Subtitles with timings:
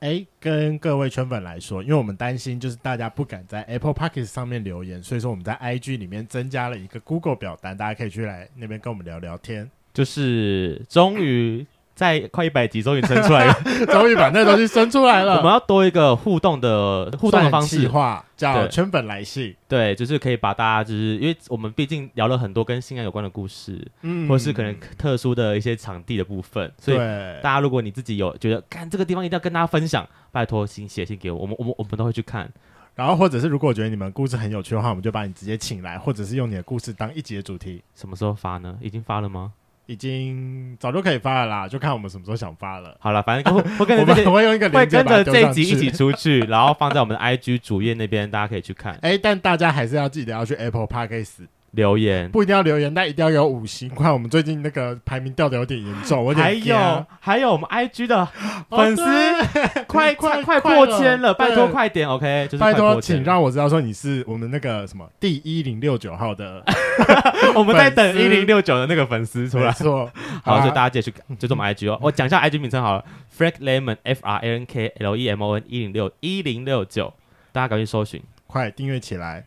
[0.00, 9.70] 哎，跟各位圈粉来说，因为我们担心就是大家不敢在 Apple p o c k e t 上面留言，所以说我们在 IG 里面增加了一个 Google 表单，大家可以去来那边跟我们聊聊天。
[9.92, 11.66] 就是终于。
[11.98, 13.52] 在快一百集，终于生出来了，
[13.90, 15.38] 终于把那东西生出来了。
[15.38, 17.90] 我们要多一个互动的互动的方式，
[18.36, 19.52] 叫圈粉来信。
[19.66, 26.96] 对，就是可以把大家，就是因为我们毕竟聊了很多跟性爱有关的故事，嗯，或是可能特殊的一些场地的部分，所以
[27.42, 32.48] 大家如果你自己有觉得，看这个地方一定要跟大家分享，拜托请写信给我，我们我们我们都会去看。
[32.94, 37.82] 然后或者是如果觉得你们故事很有趣的话，我们就把你直接请来，或者是用你的故事当一集的主题。
[37.96, 38.78] 什么时候发呢？
[38.80, 39.52] 已经发了吗？
[39.88, 42.94] 已经早就可以发了啦，就看我们什么时候想发了。
[43.00, 48.92] 好了，反正会会跟着会用一个会跟着这一集一起出去，然后放在我们的 IG 主页那边，大家可以去看。
[48.96, 51.46] 哎、欸，但大家还是要记得要去 Apple Podcast。
[51.72, 53.88] 留言不一定要留言，但一定要有五星。
[53.90, 58.26] 快我们最近那个排名掉的有点严重，我还有还有我们 IG 的
[58.70, 66.64] 粉丝、哦、 快快快破千了，拜托快点，OK，就是拜托，请让我知道说你是我们那个什么第一零六九号的，
[67.54, 69.70] 我们在等一零六九的那个粉丝出来。
[69.72, 70.10] 错，
[70.42, 71.98] 好，所以大家继续追踪我们 IG 哦。
[72.02, 73.04] 我讲一下 IG 名称好了
[73.36, 77.12] ，Frank Lemon F R A N K L E M O N 一零六一零六九，
[77.52, 79.44] 大家赶紧搜寻，快订阅起来。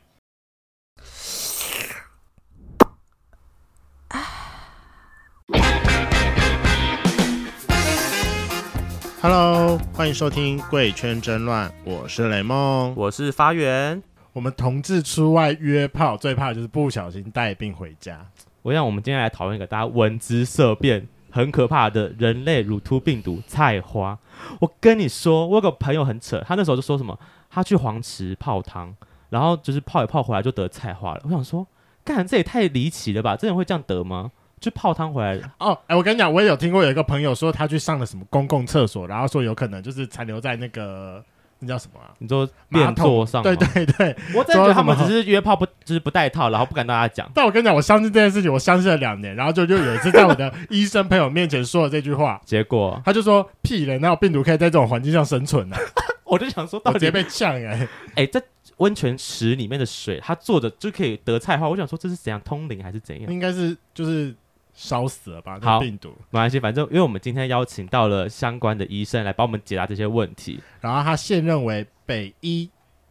[9.22, 14.02] Hello，欢迎收听《贵圈争乱》，我是雷梦，我是发源。
[14.34, 18.26] 我们同志出外约炮，最怕的就是不小心带病回家。
[18.62, 24.18] 我想，我们今天来讨论一个大家闻之色变、很可怕的人类乳突病毒——菜花。
[24.60, 28.96] 我跟你说，我有个朋友很扯，他那时候就说什么，他去黄池泡汤，
[29.30, 31.22] 然后就是泡一泡回来就得菜花了。
[31.26, 31.68] 我想说，
[32.04, 33.36] 干，这也太离奇了吧？
[33.36, 34.32] 真的会这样得吗？
[34.62, 41.22] 就泡汤回来的哦，哎、欸，我跟你讲，我也有听过有一个朋友说他去上了什么公共厕所，然后说有可能就是残留在那个
[41.60, 42.14] 那叫什么啊？
[42.20, 43.42] 你说便座上？
[43.42, 47.30] 对对对，我真的觉得他们只是约炮不，就是不带套，然后不敢大家讲。
[47.34, 55.82] 但我跟你讲，我相信这件事情，我相信了两年，然后就就有一次在我的 医生朋友面前说了这句话，结果他就说屁人，哪有病毒可以在这种环境上生存呢、啊？
[56.26, 57.88] 我就想说，到底直接被呛哎、欸！
[58.14, 58.42] 哎、欸，在
[58.78, 61.68] 温泉池里面的水，它坐着就可以得菜花。
[61.68, 63.32] 我想说，这是怎样通灵还是怎样？
[63.34, 64.36] 应该是就是。
[64.74, 65.60] 烧死了吧？
[65.62, 70.60] 那、病毒没关系，反正因为我们今天邀请到了相关的医生来帮我们解答这些问题。
[70.80, 72.70] 然后他现任为北医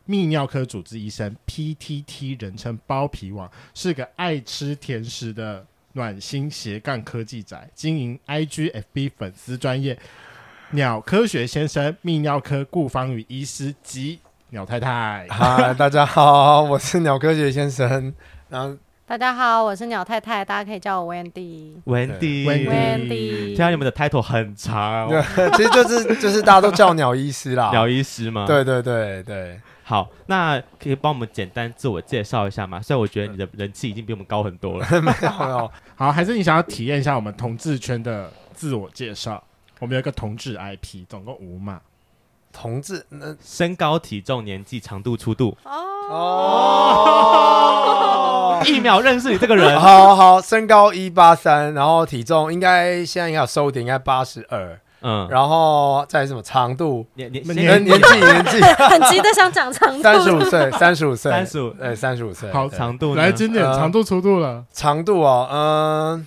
[0.08, 9.98] 泌尿科主治医生，PTT 人称包皮王，是个爱吃甜食的暖心斜杠科技宅，经营 IGFB 粉丝专业
[10.70, 15.26] 鸟科学先生泌尿科顾方宇医师及鸟太太。
[15.28, 18.14] 嗨，大家好，我是鸟科学先生。
[18.48, 18.76] 然后。
[19.10, 21.72] 大家好，我是鸟太太，大家可以叫我 Wendy。
[21.84, 25.10] Wendy，Wendy，听到你们的 title 很长，
[25.56, 27.70] 其实就是就是大家都叫鸟医师啦。
[27.72, 28.46] 鸟医师吗？
[28.46, 29.60] 对对对对。
[29.82, 32.80] 好，那可以帮我们简单自我介绍一下吗？
[32.80, 34.86] 虽然我觉得你的人气已经比我们高很多了。
[35.02, 35.72] 没有没有。
[35.96, 39.42] 好，还是你想要体验一下我们同志圈的自我介绍？
[39.80, 41.80] 我们有一个同志 IP，总共五码。
[42.52, 45.56] 同志，那身高、体重、年纪、长度、粗度。
[45.64, 45.72] 哦。
[46.10, 47.06] 哦。
[48.66, 49.74] 一秒认识你这个人。
[49.80, 54.78] 好好好，身高一八三，然后体重应该现在应该有瘦一点，应该八十二。
[55.00, 55.26] 嗯。
[55.30, 57.06] 然后再什么长度？
[57.14, 58.60] 年年年年纪年纪。
[58.84, 60.02] 很急的想讲长度。
[60.02, 62.52] 三十五岁， 三十五岁，三十五，呃，三十五岁。
[62.52, 64.64] 好，长度来经典长度粗度了。
[64.72, 66.26] 长度哦，嗯，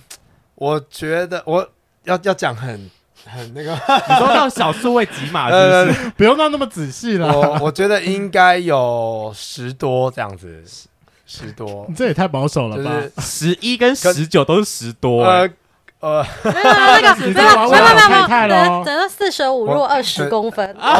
[0.56, 1.68] 我觉得我
[2.04, 2.90] 要要讲很。
[3.26, 6.10] 很那个，你说到小数位几码， 是不是？
[6.16, 7.32] 不用到那么仔细了。
[7.32, 10.62] 我我觉得应该有十多这样子，
[11.26, 11.86] 十多。
[11.88, 12.90] 你这也太保守了吧？
[13.18, 15.24] 十一跟十九都是十多。
[15.24, 15.48] 呃
[16.00, 20.76] 呃，没有那个，没有没有没有没有，等到四舍五入二十公分。
[20.78, 20.94] 哎，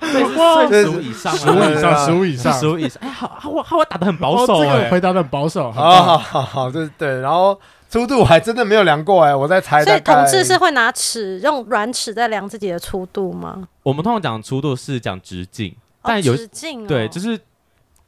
[0.00, 3.02] 十五以上，十五以上，十五以上，十五以上。
[3.02, 5.72] 哎，好，好我好，我打的很保守，这个回答的很保守。
[5.72, 7.58] 好好好好，对对，然后。
[7.88, 9.84] 粗度我还真的没有量过哎，我在猜。
[9.84, 13.68] 所以同志是会拿尺用软尺在量自己的粗度吗？
[13.82, 17.38] 我们通常讲粗度是讲直径，但有直径对，就是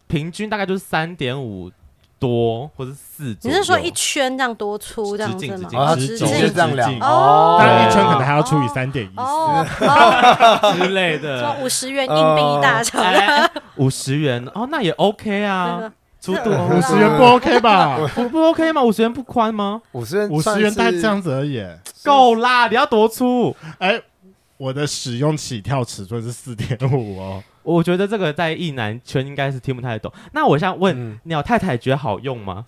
[0.06, 1.70] 平均大概就是三点五
[2.18, 3.36] 多或者四。
[3.42, 5.94] 你是说一圈这样多粗这样子吗？
[5.94, 11.40] 直径是这样量哦，但一圈可能还要除以三点一四 之类的。
[11.40, 12.98] 说五十元硬币大小，
[13.76, 15.92] 五十元哦，那也 OK 啊。
[16.20, 17.98] 粗度 五十元不 OK 吧？
[18.14, 18.82] 不不 OK 吗？
[18.82, 19.80] 五十元不宽吗？
[19.92, 21.64] 五十元五十元大概这样子而已，
[22.04, 22.66] 够啦！
[22.68, 23.54] 你要多粗？
[23.78, 24.00] 哎，
[24.56, 27.42] 我的使用起跳尺寸是四点五哦。
[27.62, 30.10] 我觉得这个在意男圈应该是听不太懂。
[30.32, 32.64] 那我想问鸟太太，觉得好用吗？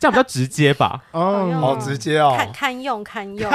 [0.00, 1.00] 这样比较直接吧？
[1.12, 3.48] 哦，好直接哦，堪堪用看用，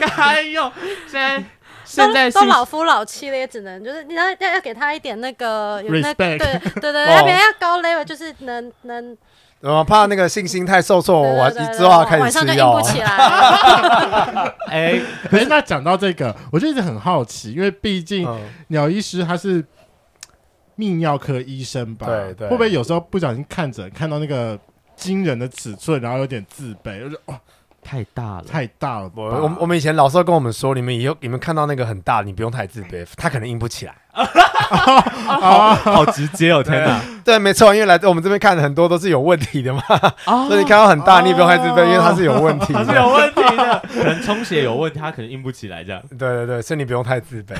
[0.00, 0.70] 堪用。
[1.10, 1.42] 现在
[1.90, 9.18] 现在都老夫老妻了，也只能就是你要要要给他一点那个有那对对对，要给他高 level，就是能能。
[9.62, 12.80] 我怕那个信心太受挫，我之后要开始吃药。
[14.68, 14.98] 哎，
[15.28, 18.26] 可是那讲到这个，我就一直很好奇，因为毕竟
[18.68, 19.62] 鸟医师他是
[20.78, 22.06] 泌尿科医生吧？
[22.06, 24.58] 对对，会不会有时候不小心看着看到那个
[24.96, 27.38] 惊人的尺寸，然后有点自卑，就是哇。
[27.82, 29.10] 太大了，太大了！
[29.14, 33.94] 我我我们以前老师会跟我们说，你们以后你们看到那个很大，你不用太自卑，他可能硬不起来。
[34.12, 36.62] 好直接哦！
[36.62, 39.82] 天哪，对，没错，因为来我们这边看的很多都是有问题的嘛，
[40.24, 46.02] 所以你看到很大，你也不用太自卑，因为它是有问题，它是有问题的，可能充血有问题，它可能硬不起来这样。
[46.10, 47.54] 对对对，所以你不用太自卑。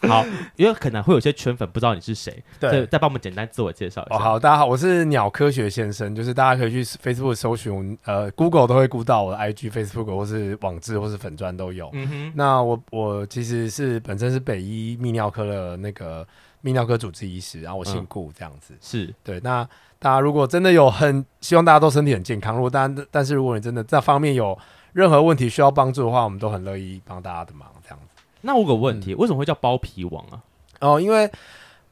[0.06, 0.22] 好，
[0.56, 4.16] 因为可能会有些圈粉不知道你是谁，对，再帮我们简单自我介绍一下。
[4.16, 11.88] 哦，好，大家好，我是鸟科学先生，就是大家可以去 Facebook 搜寻，呃，Google 都会估到我的 IG、Facebook 或是网志或是粉砖都有。
[11.94, 16.26] 嗯哼，那我我其实是本身是北医泌尿科的那个
[16.62, 18.74] 泌尿科主治医师，然后我姓顾，这样子。
[18.80, 19.66] 是对，那
[19.98, 24.58] 大家如果真的有很希望大家都身体很健康，如果当然，但是如果你真的这方面有
[24.92, 28.22] 任何问题需要帮助的话，我们都很乐意帮大家的忙，这样子。
[28.42, 30.40] 那我有个问题，嗯、为什么会叫包皮王啊？
[30.80, 31.26] 哦，因为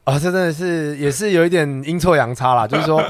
[0.03, 3.03] 啊、哦，这真的是也是有一点阴错阳差啦，就是说。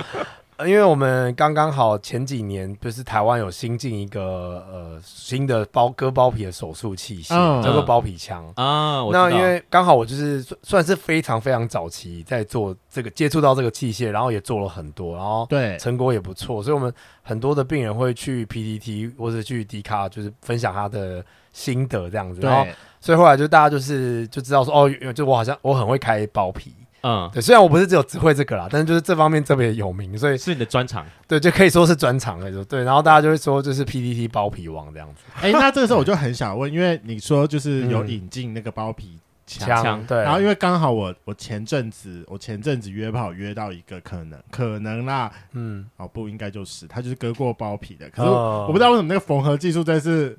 [0.66, 9.04] 因为我们刚刚好前几年就是台湾有新进一个呃新的包割包皮的手术器械，嗯、叫做包皮枪啊。
[9.12, 22.42] 那因为刚好我就是算是非常非常早期在做这个接触到这个器械，然后也做了很多，然后对成果也不错，所以我们很多的病人会去 PDT 或者去 D 卡，就是分享他的心得这样子。
[22.42, 22.66] 然后
[23.00, 26.74] 所以后来就大家就是就知道说哦，就我好像我很会开包皮。
[27.06, 31.06] 嗯，对，虽然我不是只有只会这个啦，但是就是这方面特别有名，所以是你的专长。
[31.28, 32.82] 对，就可以说是专长了，就对。
[32.86, 35.22] 然后大家就会说，就是 PPT 包皮王这样子。
[35.36, 40.18] 哎、欸，那这个时候我就很想问，因为你说就是有引进那个包皮枪，嗯、对。
[40.20, 50.38] 然后因为刚好我我前阵子我前阵子约炮约到一个可能可能啦，嗯，哦不应该就是他就是割过包皮的，可是我不知道为什么那个缝合技术真是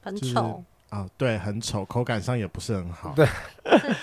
[0.00, 3.28] 很丑啊，对，很丑，口感上也不是很好，对，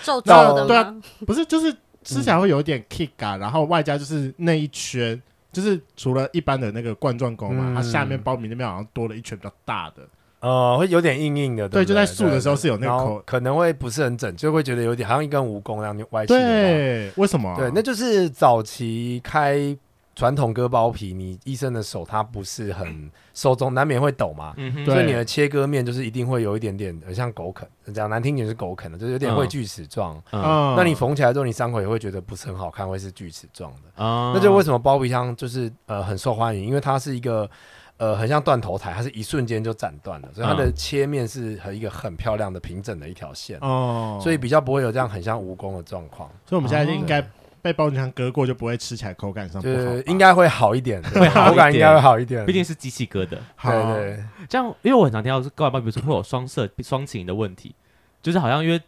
[0.04, 1.76] 皱皱的，对啊，不是就是。
[2.06, 5.22] 吃起来会有点 kick 啊，然后外加就是那一圈，
[5.52, 10.08] 就是除了一般的那个冠状沟嘛，它下面苞米那边好像多了一圈比较大的，
[10.40, 11.68] 呃，会有点硬硬的。
[11.68, 16.26] 对，就在竖的时候是有那个口，可能会不是很整，就会觉得有点好像一根蜈蚣那样歪。
[16.26, 17.54] 对，为什么？
[17.58, 19.76] 对，那就是早期开。
[20.16, 30.16] 传统割包皮，你医生的手他不是很手中难免会抖嘛，嗯、哼所以你的切割面就是一定会有一点点，很像狗啃，讲难听点是狗啃的，就是有点会锯齿状。
[30.32, 33.80] 嗯、那你缝起来之后，你伤口也会觉得不是很好看，会是锯齿状的。
[33.98, 36.66] 嗯、那就为什么包皮枪就是呃很受欢迎？
[36.66, 37.50] 因为它是一个
[37.98, 43.60] 呃很像断头台，它是一瞬间就斩断了，所以它的切面是和一个很漂亮的平整的一条线。
[43.60, 46.30] 哦、所以比较不会有这样很像蜈蚣的状况。
[46.46, 47.22] 所以我们现在就应该。
[47.66, 53.42] 被包装箱割过就不会吃起来口感上不好，应该会好一点， 会口感应该会好一点，毕竟是机器割的。
[53.60, 57.74] 对对，这样，因为我很常听到是割完包比如说会有双色双情的问题，
[58.22, 58.80] 就是好像因为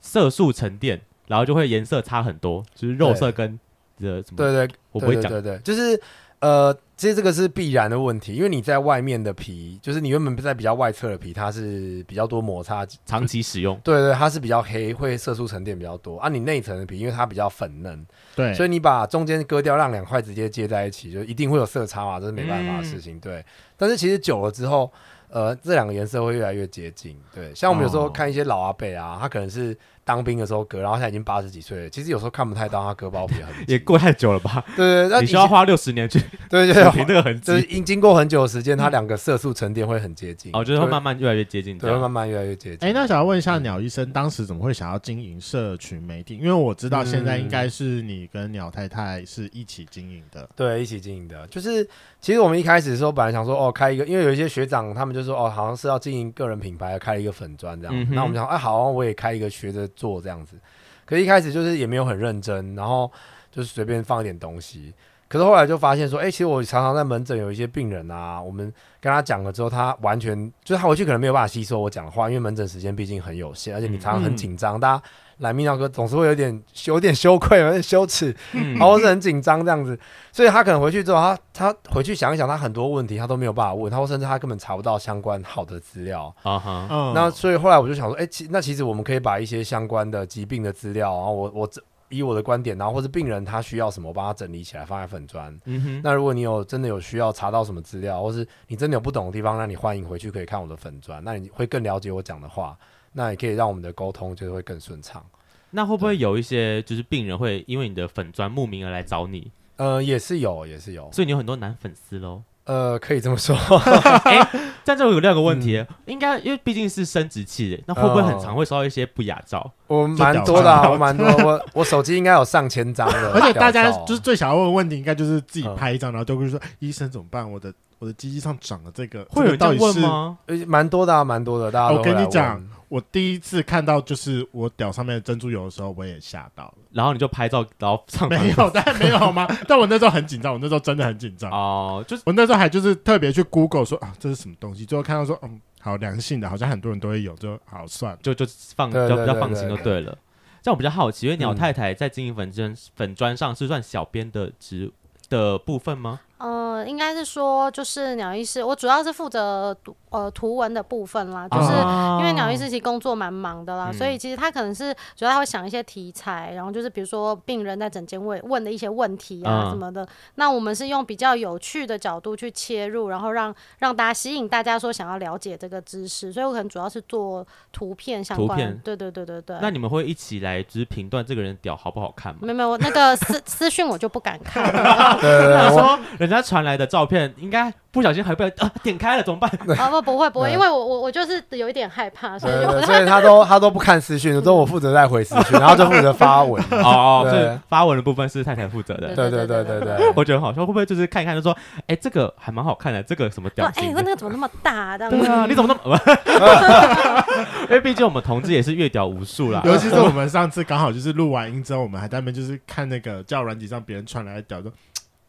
[0.00, 3.60] 色素沉淀，然后就会颜色差很多，就是肉色跟
[3.98, 4.36] 的什么？
[4.38, 6.00] 对对，我不会讲，对对，就是。
[6.42, 16.16] 呃，其实这个是必然的问题，因为你在外面的皮，就是你原本在比较外侧的皮，它是比较多摩擦，长期使用，对对，它是比较黑，会色素沉淀比较多。
[16.18, 18.06] 啊，你内层的皮，因为它比较粉嫩，
[18.36, 23.16] 对，所以你把中间割掉，让两块直接接在一起，就一定会有色差嘛，这是没办法的事情。
[23.16, 23.44] 嗯、对，
[23.76, 24.88] 但是其实久了之后，
[25.28, 27.18] 呃，这两个颜色会越来越接近。
[27.34, 29.76] 对，像我们有时候看一些老阿贝啊，他可能是。
[30.04, 31.90] 当兵的时候割，然后现在已经八十几岁了。
[31.90, 34.64] 其实有时候看不太到他割包皮很，也过太久了吧？
[34.76, 36.18] 对对，你需要花六十年去
[36.50, 40.50] 对 对对，这 个很就是经经过很久的时间，它两个色素沉淀会很接近。
[40.54, 42.88] 哦，就是会慢慢越来越接近，对，会慢慢越来越接近。
[42.88, 46.36] 哎，那想要问一下鸟医生，当时怎么会想要经营社群媒体？
[46.36, 50.48] 因为我知道现在应该是你跟鸟太太是一起经营的。
[50.56, 51.46] 对，一起经营的。
[51.48, 51.88] 就是
[52.20, 58.06] 其实我们一开始的时候，本来想说哦，开一个，因为有一些学长他们就说哦，好像是要经营个人品牌，开一个粉砖这样。
[58.10, 60.56] 那我们想，哎，好，我也开一个学着做这样子。
[61.04, 63.10] 可是一开始就是也没有很认真，然后
[63.50, 64.94] 就是随便放一点东西。
[65.28, 75.02] 可是后来就发现说，哎、欸，其实我常常在门诊有一些病人啊，我们跟他讲了之后，他完全就是他回去可能没有办法吸收我讲的话，因为门诊时间毕竟很有限，而且你常常很紧张，嗯、大家。
[75.38, 79.98] 来泌尿科总是会有点有点羞愧，有点羞耻，然后是很紧张这样子，
[80.32, 86.86] 所以他可能回去之后，他他回去想一想，他很多问题他都没有办法问，他或甚至他根本查不到相关好的资料啊哈。
[86.90, 87.12] Uh huh.
[87.14, 91.68] 那所以后来我就想说，哎、欸，其那其实我们可以把一些相关的疾病的资料，然后我我
[92.08, 95.58] 以我的观点，然后或者病人他需要什么，我帮他整理起来放在粉砖。
[95.64, 102.76] 嗯哼，那如果你有真的有需要查到什么资料，或是你真的有不懂的地方，那你欢迎回去可以看我的粉砖，那你会更了解我讲的话，
[103.12, 105.24] 那也可以让我们的沟通就是会更顺畅。
[105.70, 109.50] 那会不会有一些就是病人会因为你的粉砖慕名而来找你？
[109.76, 112.42] 呃，也是有，也是有，所以你有很多男粉丝喽。
[112.64, 113.56] 呃，可以这么说。
[114.24, 119.58] 哎、欸，但这有另一个问题，嗯、应该因为毕竟是生殖器，那会不会很常会收到一些不雅照？
[119.88, 123.32] 呃、我蛮多的、啊，我蛮多，我 我手机应该有上千张的。
[123.32, 127.50] 而且大家就是最想要问的问题，应该就是自己拍一张，然后就会说：“医生怎么办？
[127.50, 131.72] 我的我的鸡鸡上长了这个，会有人这样问吗？”呃，蛮多的、啊，蛮多的。
[131.72, 132.62] 大家我跟你讲。
[132.92, 136.74] 我第一次看到就是我屌上面的珍珠油的时候，我也吓到了。
[136.90, 139.48] 然后你就拍照，然后上没有，但 没有吗？
[139.66, 142.04] 但我那时候很紧张，我那时候真的很紧张哦。
[142.06, 144.84] 就是我那时候还就是特别去 Google 说啊，这是什么东西？
[144.84, 148.44] 最后看到说嗯，好良性的，好像很多人都会有，就好算，就就
[148.76, 150.12] 放比较比较放心就对了。
[150.60, 154.92] 这样我比较好奇，因为鸟太太在经营粉砖粉砖上是算小编的职
[155.30, 156.20] 的部分吗？
[156.42, 159.76] 呃，应该是说就是鸟医师，我主要是负责
[160.10, 161.70] 呃图文的部分啦，就是
[162.18, 179.56] 因为鸟医师其实工作蛮忙的啦，哦、所以其实他可能是主要他会想一些题材，然后就是比如说病人在诊间问问的一些问题啊什么的，嗯、那我们是用比较有趣的角度去切入，然后让让大家吸引大家说想要了解这个知识，所以我可能主要是做图片相关，图片对对对对对。
[179.62, 182.40] 那你们会一起来只是评断这个人屌好不好看吗？
[182.42, 185.70] 没有没有，那个私私讯我就不敢看了。
[185.70, 186.31] 说人。
[186.32, 189.50] 他传来的照片，应该不小心还被 啊点开了，怎么办？
[189.78, 199.14] 啊不不会不会，因为我我我就是有一点害怕，所以所以他都他都不看私讯，都我负责在回私讯，然后就负责发文 哦，所以发文的部分是太太负责的。
[199.14, 203.66] 对对对对对，我觉得好笑，会不会就是看一看就说，哎，这个还蛮好看的，这个什么屌？
[203.76, 204.96] 哎，那个怎么那么大？
[204.96, 206.00] 对啊，你怎么那么？
[207.68, 214.70] 因为毕竟我们同志也是阅屌无数啦，尤其是我们上次刚好就是录完音之后，我们还在那边就是看那个叫软体上别人传来的屌，说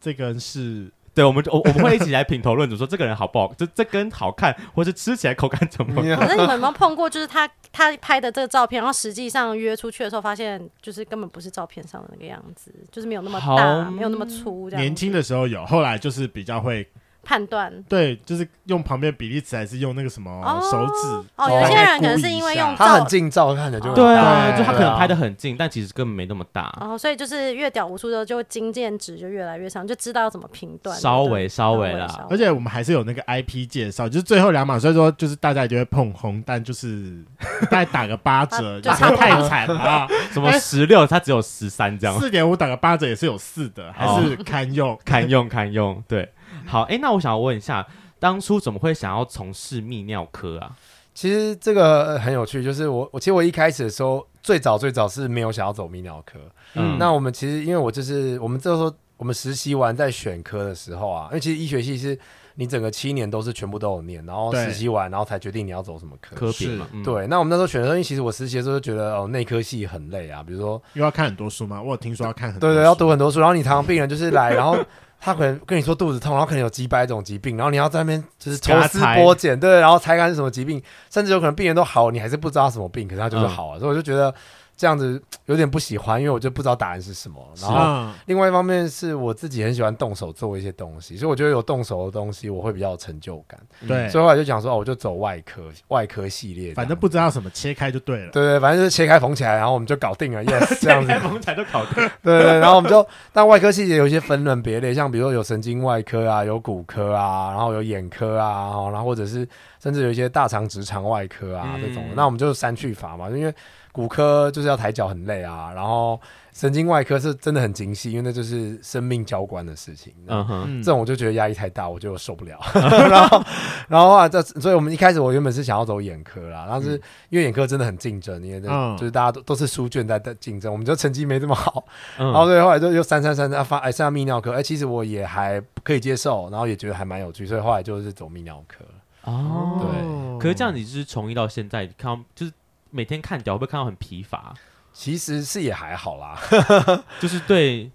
[0.04, 0.90] 这个人是。
[1.14, 6.18] 对，我们我我们会一起来品头论足，说这个人好不好，这这根好看，或是吃起来口感怎么样？
[6.18, 14.84] 反正你们有没有碰过，就是他他拍的这个照片，然后实际上约出去的时候，发现就是根本不是照片上的那个样子，就是没有那么大，没有那么粗这样。
[14.84, 16.84] 年轻的时候有，后来就是比较会。
[17.24, 21.28] 判断对，就是用旁边比例尺，还是用那个什么手指？
[21.36, 26.72] 哦，有些人可能是因为用他很近照看的，就对啊，就他可能拍的很近，但其实根本没那么大。
[26.80, 30.96] 哦，所以就是越屌无数之后，就经验值就越来越长，就知道要怎么评断。
[30.98, 37.22] 稍微稍微啦，而且我们还是有那个 IP 介绍，就是最后两码，所以说就是大家就会碰红，但就是
[37.70, 40.06] 再打个八折，就太惨了。
[40.32, 46.28] 什么十六，他只有十三这样，四点五打个八折也是有四的，还是堪用， 堪用，堪用，对。
[46.66, 47.86] 好，哎、欸，那我想要问一下，
[48.18, 50.76] 当初怎么会想要从事泌尿科啊？
[51.14, 56.40] 其实这个很有趣，就是我，我其实我一开始的时候，最早最早是没有想要走泌尿科。
[56.74, 62.18] 嗯，那我们其实因为我就是我们这时候我们实习完在选科的时候啊，因为其实医学系是
[62.56, 66.34] 你整个七年都是全部都有念，然后实习完，然后才决定你要走什么科。
[66.34, 67.28] 科别嘛，嗯、对。
[67.28, 74.76] 那我们那时候选的时候，因为其实我实习的时候就觉得哦，内科系很累啊，比如说又要看很多书嘛，我有听说要看很多书，对对，要读很多书，然后你常常病人就是来，然后。
[75.24, 84.34] 他可能跟你说肚子痛，然后可能有几百种疾病，然后你要在那边就是抽丝剥茧，对，然后猜看是什么疾病，甚至有可能病人都好，你还是不知道什么病，可是他就是好了，嗯、所以我就觉得。
[84.76, 87.40] 这样子有点不喜欢，因为我就不知道答案是什么。
[87.60, 93.60] 然后另外一方面是我自己很喜欢动手做一些东西，所以我觉得有动手的东西我会比较有成就感。
[93.86, 98.30] 对，所以后来就讲说哦，我就走外科，外科系列，反正不知道什么切开就对了。
[98.32, 100.44] 对对，反正就是切开缝起来，然后我们就搞定了。
[100.44, 101.06] Yes， 这样子。
[101.06, 101.94] 切开缝起来就搞定。
[102.22, 109.46] 对对，然后我们就， 但外科系列有一些分门别类，像比如说有神经外科啊，有骨科啊，然后有眼科啊，然后或者是
[109.80, 112.04] 甚至有一些大肠直肠外科啊、嗯、这种。
[112.16, 113.54] 那我们就是删去法嘛，因为。
[113.94, 116.20] 骨科就是要抬脚很累啊，然后
[116.52, 120.12] 神经外科是真的很精细，因为那就是生命交关的事情。
[120.26, 122.58] 嗯哼，这种我就觉得压力太大，我就受不了。
[122.74, 123.44] 然后，
[123.86, 128.60] 然后啊，这所以我们一开始我原本是想要走眼科啦，但是因为眼科真的很竞争，因为
[128.98, 131.84] 就是大家都都是书卷在在竞争，我们就成绩没这么好。
[132.16, 138.84] 然后所以后来就又三三三三发，哎，上泌尿科，哎，其实我也还可以接受，然后也觉得还蛮有趣，所以后来就是走泌尿科。
[139.22, 140.38] 哦，对。
[140.40, 142.52] 可是这样你就是从医到现在，看就是。
[142.94, 144.54] 每天看屌会不会看到很疲乏？
[144.92, 146.38] 其实是也还好啦，
[147.18, 147.90] 就是对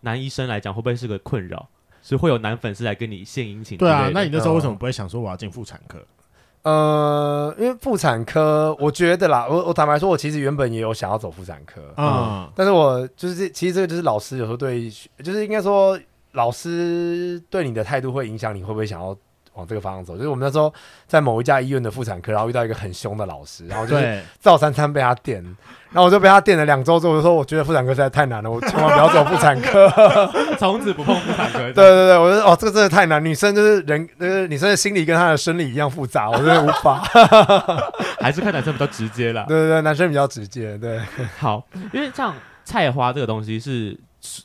[0.00, 1.68] 男医生来讲会不会是个困扰？
[2.00, 3.78] 所以会有男粉丝来跟你献殷勤？
[3.78, 6.04] 对啊，那你那时候为什么不会想说我要进妇产科？
[6.62, 14.90] 呃，因为妇产科，我觉得啦，我我坦白说，我其实原本也有想要走妇产科，嗯，但是我就是其实这个就是老师有时候对，
[15.22, 15.96] 就是应该说
[16.32, 19.16] 老师对你的态度会影响你会不会想要。
[19.54, 20.16] 往这个方向走。
[20.16, 20.72] 就是我们那时候
[21.06, 25.42] 在某一家医院的妇产科，然后遇到一个很凶的老师，然后就是照三餐被他电，
[25.90, 29.88] 然后我就被他电了两周之后，我就说我觉得妇产科实在太难了，我千万不要走妇产科，
[30.58, 31.58] 从此不碰妇产科。
[31.72, 37.02] 对对对，我觉得哦，这个真的太难，女生就是人，呃，女生的心理跟她的生理一样复杂，我真的无法。
[38.20, 39.44] 还是看男生比较直接啦。
[39.48, 40.78] 对对对，男生比较直接。
[40.78, 41.00] 对，
[41.38, 43.98] 好，因为像菜花这个东西是。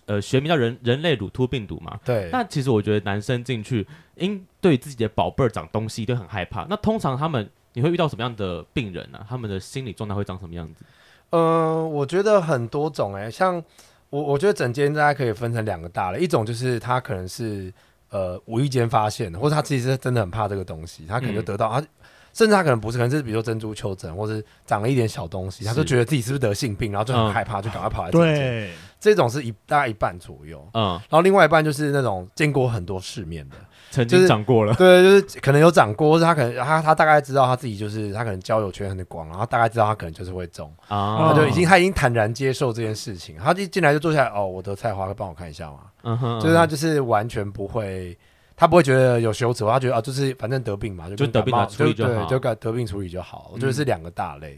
[0.07, 1.99] 呃，学名叫人人类乳突病毒嘛？
[2.03, 2.29] 对。
[2.31, 6.65] 那其实我觉得男生进去，因对自己的宝贝儿长东西都很害怕。
[6.69, 9.25] 那通常他们你会遇到什么样的病人呢、啊？
[9.29, 10.83] 他们的心理状态会长什么样子？
[11.29, 13.63] 嗯、呃，我觉得很多种哎、欸，像
[14.09, 17.71] 我我觉得整间大家可以分成两个大类，一种就是他可能是
[18.09, 21.87] 呃无意间发现的，或者他其实真的很怕这个东西，他可能就得到、嗯、他。
[22.33, 28.11] 甚至他可能不是，可能是比如说珍珠丘疹，或是长了一点小东西，他就觉得自己是不是得性病，然后就很害怕，嗯、就赶快跑来。
[28.11, 30.67] 对，这种是一大概一半左右。
[30.73, 33.55] 嗯，然后另外一半就是那种见过很多世面的，
[33.91, 34.73] 曾经长过了。
[34.75, 45.79] 对，就是可能有长过，或是他可能他他大概知道他自己就是他可能交友圈很广，然后大概知道他可能就是会中啊，他就已经他已经坦然接受这件事情，他一进来就坐下来，哦，我得菜花，会帮我看一下嘛？
[46.03, 48.17] 嗯哼，就是他就是完全不会。
[48.59, 53.51] 他不会觉得有羞耻，他觉得啊，就是反正得病嘛，就，就得病了处理就好，对，就得病处理就好。
[53.53, 54.57] 我觉得是两个大类。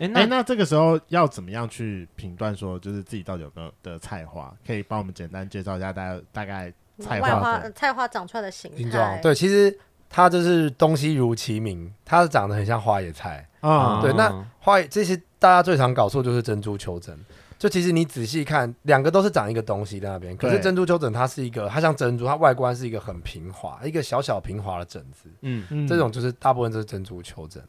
[0.00, 4.52] 哎、嗯欸，那这个时候要怎么样去评断说，就是自己到底有没有得菜花？
[4.66, 9.20] 可以帮我们简单介绍一下大家大概菜花花菜花长出来的形状？
[9.20, 9.78] 对，其实
[10.08, 14.02] 它就是东西如其名，它是长得很像花野菜啊、嗯。
[14.02, 17.16] 对，那花这些大家最常搞错就是珍珠球疹。
[17.58, 20.34] 就其实你仔细看，两个都是长一个东西在那边。
[20.34, 25.28] 可是珍珠丘疹它是一个，它像珍珠，它外观是一个很平滑，一个小小平滑的疹子。
[25.42, 27.62] 嗯嗯，这种就是大部分就是珍珠丘疹。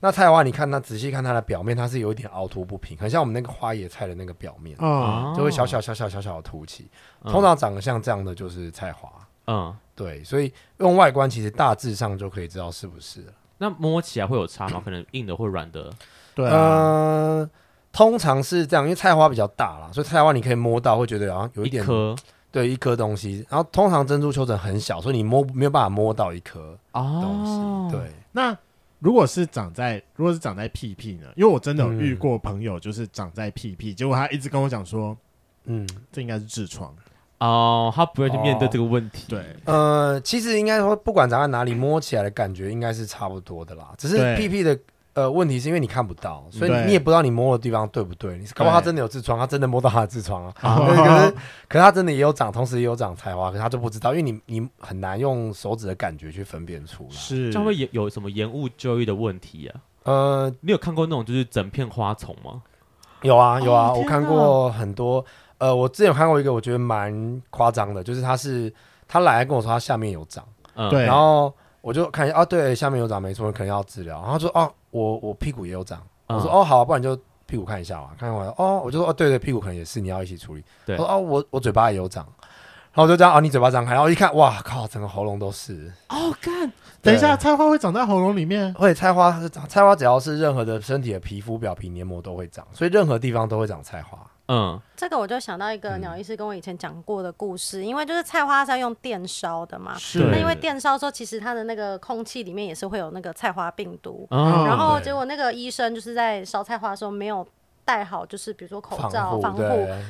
[0.00, 6.90] 那菜花，你看它仔细看它的表面，它是有一点凹凸不平，很像我们那个花椰菜的那个表面，嗯，就会小小小小小小的凸起。
[7.24, 9.08] 通常长得像这样的就是菜花。
[9.46, 13.24] 嗯，对，所以用外观其实大致上就可以知道是不是。
[13.58, 14.80] 那摸起来会有差吗？
[14.84, 15.90] 可能硬的或软的？
[16.34, 16.52] 对啊。
[16.52, 17.50] 呃
[17.92, 22.14] 通常是这样，因为菜花比较大啦，所以菜花你可以摸到，会觉得好像有一点，颗，
[22.52, 23.44] 对，一颗东西。
[23.50, 27.50] 然后通常珍珠丘疹很小，所以你摸没有办法摸到一颗东西。
[27.50, 28.56] 哦、对，那
[29.00, 31.26] 如果是长在如果是长在屁屁呢？
[31.34, 35.16] 因为我真的有遇过朋友，就是长在屁屁，嗯、结果他一直跟我讲说，
[35.64, 36.94] 嗯，这应该是痔疮
[37.38, 39.24] 哦，他不会去面对这个问题。
[39.24, 44.78] 哦、对，呃，其实应该说，不管长在哪里，摸起来的感觉应该是差不多的啦，只是屁屁的。
[45.14, 48.38] 呃，问题是因为你看不到，所以你也不知道你摸的地方对不对。
[48.38, 50.52] 你搞不好他真的有痔疮，他真的摸到他的痔疮啊。
[50.60, 51.34] 可是，
[51.68, 57.10] 可是他真的也有长，同时也有长菜花，可是他就不知道，因为你你很难用手指的感觉去分辨出来。
[57.10, 59.80] 是，这样会有有什么延误就医的问题啊？
[60.04, 62.62] 呃，你有看过那种就是整片花丛吗？
[63.22, 65.24] 有啊，有啊，我看过很多。
[65.58, 68.72] 呃，我之前有看过一个，我觉得蛮夸张的，就是他是
[69.08, 70.42] 他来跟我说他下面有长，
[70.74, 74.20] 嗯，对，然后我就看一下，啊，对，下面有长，没错，可能要治疗。
[74.22, 74.72] 然后他说，哦。
[74.90, 80.64] 我我屁股也有长，嗯、我说哦好、啊，不然就屁股看一下嘛，看完哦，我就说哦对对，屁股可能也是你要一起处理。
[80.86, 82.24] 对，我说哦我我嘴巴也有长，
[82.92, 85.92] 然后我就这样哦，你嘴巴张开，然后一看哇靠，整个喉咙都是。
[86.08, 86.72] 哦干，
[87.02, 88.72] 等一下，菜花会长在喉咙里面？
[88.74, 94.18] 会，菜花是长，菜花只要是任何的身体的皮肤表皮黏膜都会长，所以任何地方都会长菜花。
[94.52, 100.24] 嗯，这个我就想到一个鸟医师跟我以前讲过的故事，嗯、因为就是菜花是要用电烧的嘛，是。
[100.24, 107.46] 那因为电烧的时候，其实它的那个空气里面也是会有那个菜花病毒，哦、然后结果那个医生就是在烧菜花的时候没有
[107.84, 109.62] 戴好，就是比如说口罩防护，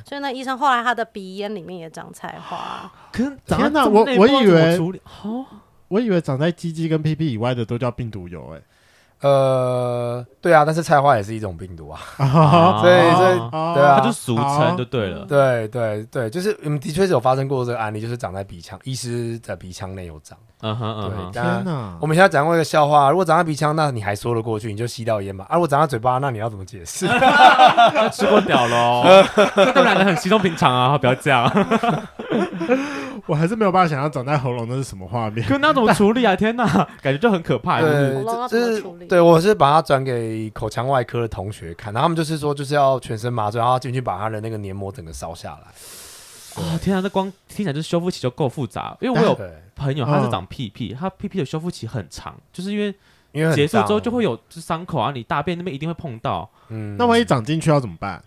[0.07, 2.90] 所以那医生后来他的鼻咽里面也长菜花。
[3.12, 4.79] 可是长天哪，我我以为，
[5.22, 5.44] 哦，
[5.88, 8.62] 我以为长在鸡鸡跟屁屁以外的都叫病毒疣，哎。
[9.22, 12.00] 呃，对啊，但是菜花也是一种病毒啊，
[12.80, 13.38] 所以所以
[13.74, 21.96] 对啊，它就俗称就对了，对对对，就是我们的确是有发生过这个案例，就是长在鼻腔，医师在鼻腔内有长，嗯哼嗯哼，天哪！
[22.00, 27.06] 我们现在讲过一个笑话，如果长在鼻腔，那你还说得过去，你就吸到烟嘛，啊，如果长在嘴巴，那你要怎么解释？
[28.11, 29.04] 吃过屌喽，
[29.54, 31.46] 他们两个很稀松平常啊，不要这样。
[33.26, 36.35] 我还是没有办法想象长在喉咙那是什么画面，可那怎么处理啊？
[36.35, 36.66] 天哪，
[37.02, 37.80] 感觉就很可怕。
[37.80, 45.68] 对，就是对，我是把它转给口腔外科的同学看，然后他们就是说，就是要全身麻醉，然后进去把他的那个黏膜整个烧下来。
[46.56, 48.96] 哦，天啊，那光听起来就是修复期就够复杂。
[49.00, 49.38] 因为我有
[49.76, 52.94] 朋友他是长屁屁，他屁屁的修复期很长，就是因为
[53.33, 56.50] 因为结束之后就会有伤口啊，你大便那边一定会碰到。
[56.68, 58.22] 嗯，那万一长进去要怎么办？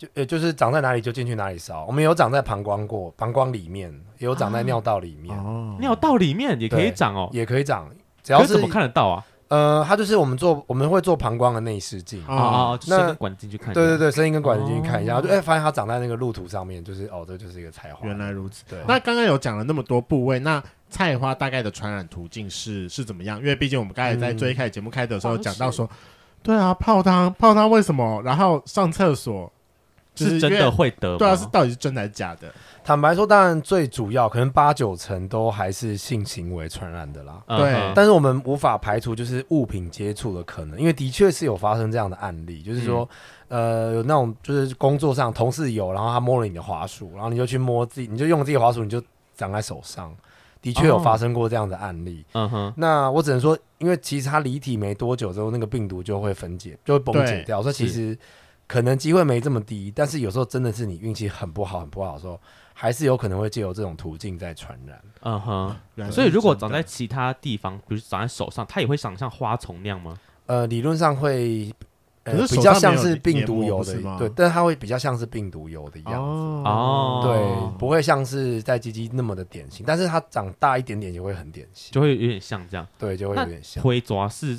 [0.00, 1.84] 就呃，就是长在哪里就进去哪里烧。
[1.84, 5.36] 我们有长在膀胱过，膀胱里面也有长在尿道里面。
[5.38, 7.86] 哦，尿道里面也可以长哦，也可以长，
[8.22, 9.22] 只要是怎么看得到啊？
[9.48, 12.24] 呃，它就是我们做我们会做膀胱的内视镜。
[12.26, 13.74] 哦哦，那管进去看。
[13.74, 18.06] 对对对，声音跟管子进去看一下，哦就哎发现它长在那个路途上面，就是哦，这就是一个菜花。
[18.06, 18.64] 原来如此。
[18.70, 23.38] 对，那刚刚有讲了那么多部位，那菜花大概的传染途径是是怎么样？
[23.38, 25.86] 因为毕竟我们刚才在最一开始节目开的时候讲到说，
[26.42, 28.22] 对啊，泡汤泡汤为什么？
[28.24, 29.52] 然后上厕所
[30.14, 31.18] 是真的会得吗？
[31.18, 32.52] 对啊，是到底是真的还是假的？
[32.82, 37.42] 坦白说，当然最主要可能八九成都还是性行为传染的啦。
[37.46, 43.08] 对但是我们无法排除就是物品接触的可能，因为的确是有发生这样的案例，就是说，
[43.48, 49.00] 呃，有那种就是工作上同事有，然后他摸了你的滑鼠，然后你就去摸自己，你就用自己的滑鼠，你就
[49.36, 50.12] 长在手上，
[50.62, 52.24] 的确有发生过这样的案例。
[52.32, 58.18] 嗯哼，那我只能说，因为其实它离体没多久之后，那个病毒就会分解，就会崩解掉，所以其实
[58.70, 62.40] 可能机会没这么低，但是有时候真的是你运气很不好，很不好的时候，
[62.72, 65.02] 还是有可能会借由这种途径在传染。
[65.22, 65.76] 嗯哼，
[66.12, 70.16] 所以如果长在其他地方，比如长在手上，它也会长像花丛那样吗？
[70.46, 71.68] 呃，理论上会，
[72.22, 76.18] 呃，可是比较像是病毒油的对，但是它会比较像是病毒油的样子。
[76.68, 82.86] 哦对，不会像是在鸡鸡那么的典型，但是它长大一点点就会很典型，就会有点像这样。
[82.96, 84.56] 对，就会有点像，灰爪是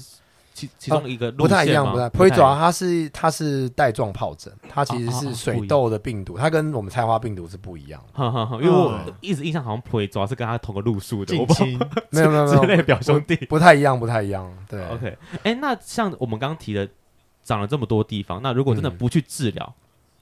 [0.61, 2.23] 其其中一个不太一样，路线吗不太。
[2.23, 8.23] 灰爪它是它是带状疱疹，它其实是水痘的病毒，它跟我们菜花病毒是不一样的。
[8.61, 11.35] 因为我嗯一直印象好像腿主要是跟它同个路数的，
[12.11, 13.35] 没有没有没有，之类表兄弟。
[13.47, 14.51] 不太一样，不太一样。
[14.67, 16.87] 对 OK，哎，那像我们刚刚提的，
[17.43, 19.73] 长了这么多地方，那如果真的嗯不去治疗，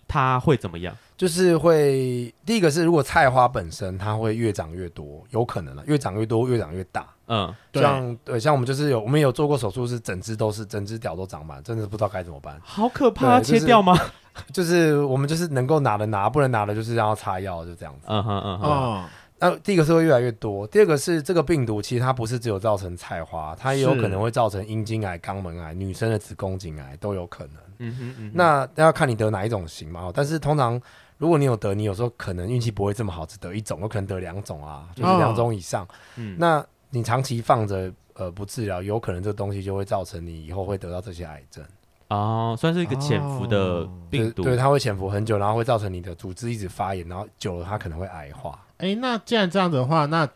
[0.09, 0.93] 它会怎么样？
[1.15, 7.07] 就是会第一个是，如果菜花本身它会越长越多，有可能了，越长越多，越长越大。
[7.27, 12.59] 嗯，对像对，像我们就是有，我们有做过手术，是整只都是整只屌都长满，真的不知道该怎么办。
[12.63, 13.95] 好可怕，对就是切掉吗？
[14.51, 18.07] 就是我们就是能够拿的拿，不能拿的就是让它擦药，就这样子。
[18.07, 19.03] 嗯哼嗯哼，哦，
[19.39, 27.55] 那第一个是会越来越多，第二个是这个病毒其实它不是只有造成菜花，它也有可能会造成阴茎癌、肛门癌、女生的子宫颈癌都有可能。
[27.79, 30.11] 嗯哼嗯哼，那要看你得哪一种型嘛。
[30.13, 30.79] 但是通常
[31.17, 35.87] 如果你有得，你有时候可能运气不会这么好，只得一种，有可能得两种啊，就是两种以上。
[36.15, 41.63] 嗯那你长期放着呃不治疗，有可能这个东西就会造成你以后会得到这些癌症。
[42.07, 48.59] 哦，算是一个潜伏的哦病毒，对，它会潜伏很久，然后会造成你的组织一直发炎，然后久了它可能会癌化。
[48.77, 50.27] 哎，那既然这样子的话，那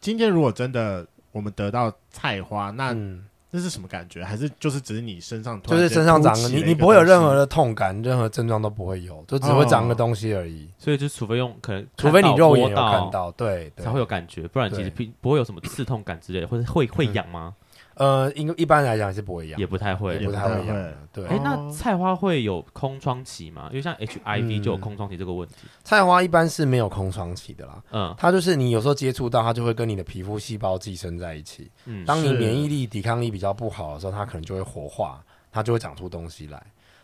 [0.00, 4.24] 今天如果真的我们得到菜花，那嗯，那是什么感觉？
[4.24, 10.68] 还是就是只是你身上突就是身上长个你你不会有任何的痛感，任何症状都不会有，就只会长个东西而已。
[10.78, 17.54] 所以就除非用可能，除非你肉眼有看到，对，对才会有感觉，不然其实并不不会有什么刺痛感之类的，或者会会痒吗？
[18.00, 20.26] 呃，一一般来讲是不会痒，也不太会也。
[20.26, 20.96] 不太会痒的。
[21.12, 23.68] 对，哎，那哦菜花会有空窗期吗？
[23.70, 25.66] 因为像 HIV 嗯就有空窗期这个问题。
[25.84, 31.70] 菜花一般是没有空窗期的啦，嗯它就是你有时候接触到，它就会跟你的皮肤细胞寄生在一起。
[31.84, 36.56] 嗯，当你免疫力、抵抗力比较不好的时候，它可能就会活化，它就会长出东西来。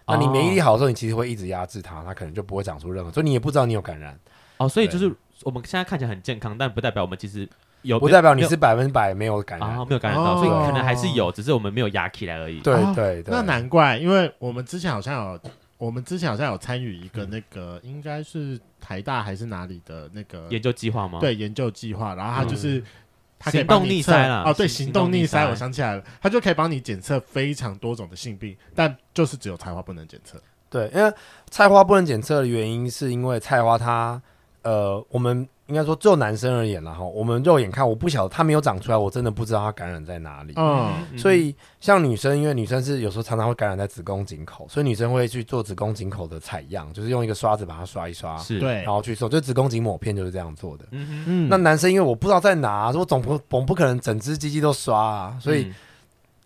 [0.06, 4.18] 哦那你免疫力好的时候，你其实会一直压制它，它可能就不会长出任何，所以你也不知道你有感染，
[4.56, 7.46] 哦，所以就是我们现在看起来很健康，但不代表我们其实
[7.83, 9.85] 有，不代表你是百分之百没有感染啊。
[9.85, 12.61] 没有感染到，哦所以可能还是有，只是我们没有压起来而已。
[12.61, 15.41] 对哦对对，那难怪，因为我们之前好像有，
[15.79, 22.85] 我们之前好像有参与一个那个，应该是台大还是哪里的那个研究计划吗？，对研究计划，然后他就是、嗯
[23.39, 30.41] 他可以行动帮你测逆筛了哦，对，行行动逆筛，行动逆筛我想起来了，他就可以帮你检测非常多种的性病，但就是只有菜花不能检测。
[30.71, 31.12] 对，因为
[31.51, 34.21] 菜花不能检测的原因，是因为菜花它，
[34.62, 40.52] 呃，我们应该说就男生而言然后我们肉眼看，我不晓得它没有长出来，我真的不知道它感染在哪里。
[40.57, 50.85] 嗯，所以像女生，因为女生是有时候常常会感染在子宫颈口，所以女生会去做子宫颈口的采样，就是用一个刷子把它刷一刷，是，对然，后去做，就子宫颈抹片就是这样做的。
[50.92, 55.74] 嗯，嗯那男生因为我不知道在哪，我总不总不可能整只鸡鸡都刷啊，所以嗯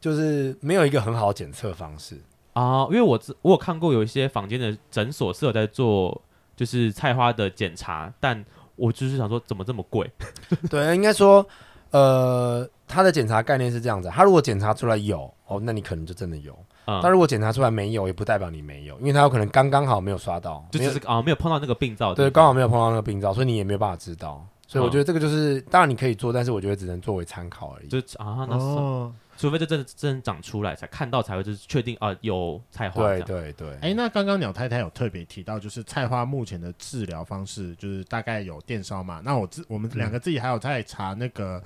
[0.00, 2.18] 就是没有一个很好的检测方式。
[2.54, 6.20] 啊，因为我知我有看过有一些房间的诊所是有在做
[6.56, 8.44] 就是菜花的检查，但
[8.80, 10.10] 我就是想说怎么这么贵？
[10.70, 11.46] 对，应该说，
[11.90, 16.52] 呃，他的检查概念是这样子，他如果检查出来有，哦，那你可能就真的有；
[16.86, 24.44] 嗯，但如果检查出来没有，也不代表你没有，因为他有可能刚刚好没有刷到，就只是啊没有碰到那个病灶对，刚好没有碰到那个病灶，所以你也没有办法知道。
[24.66, 27.88] 所以我嗯觉得这个就是，当然你可以做，但是我觉得只能作为参考而已。
[27.88, 39.22] 就是啊，那是、哦，除非这真的真的长出来才看到才会就是确定啊有菜花对，对对，哎，那刚刚鸟太太有特别提到，就是菜花目前的治疗方式，就是大概有电烧嘛。
[39.24, 41.62] 那我自我们两个自己还有在查那个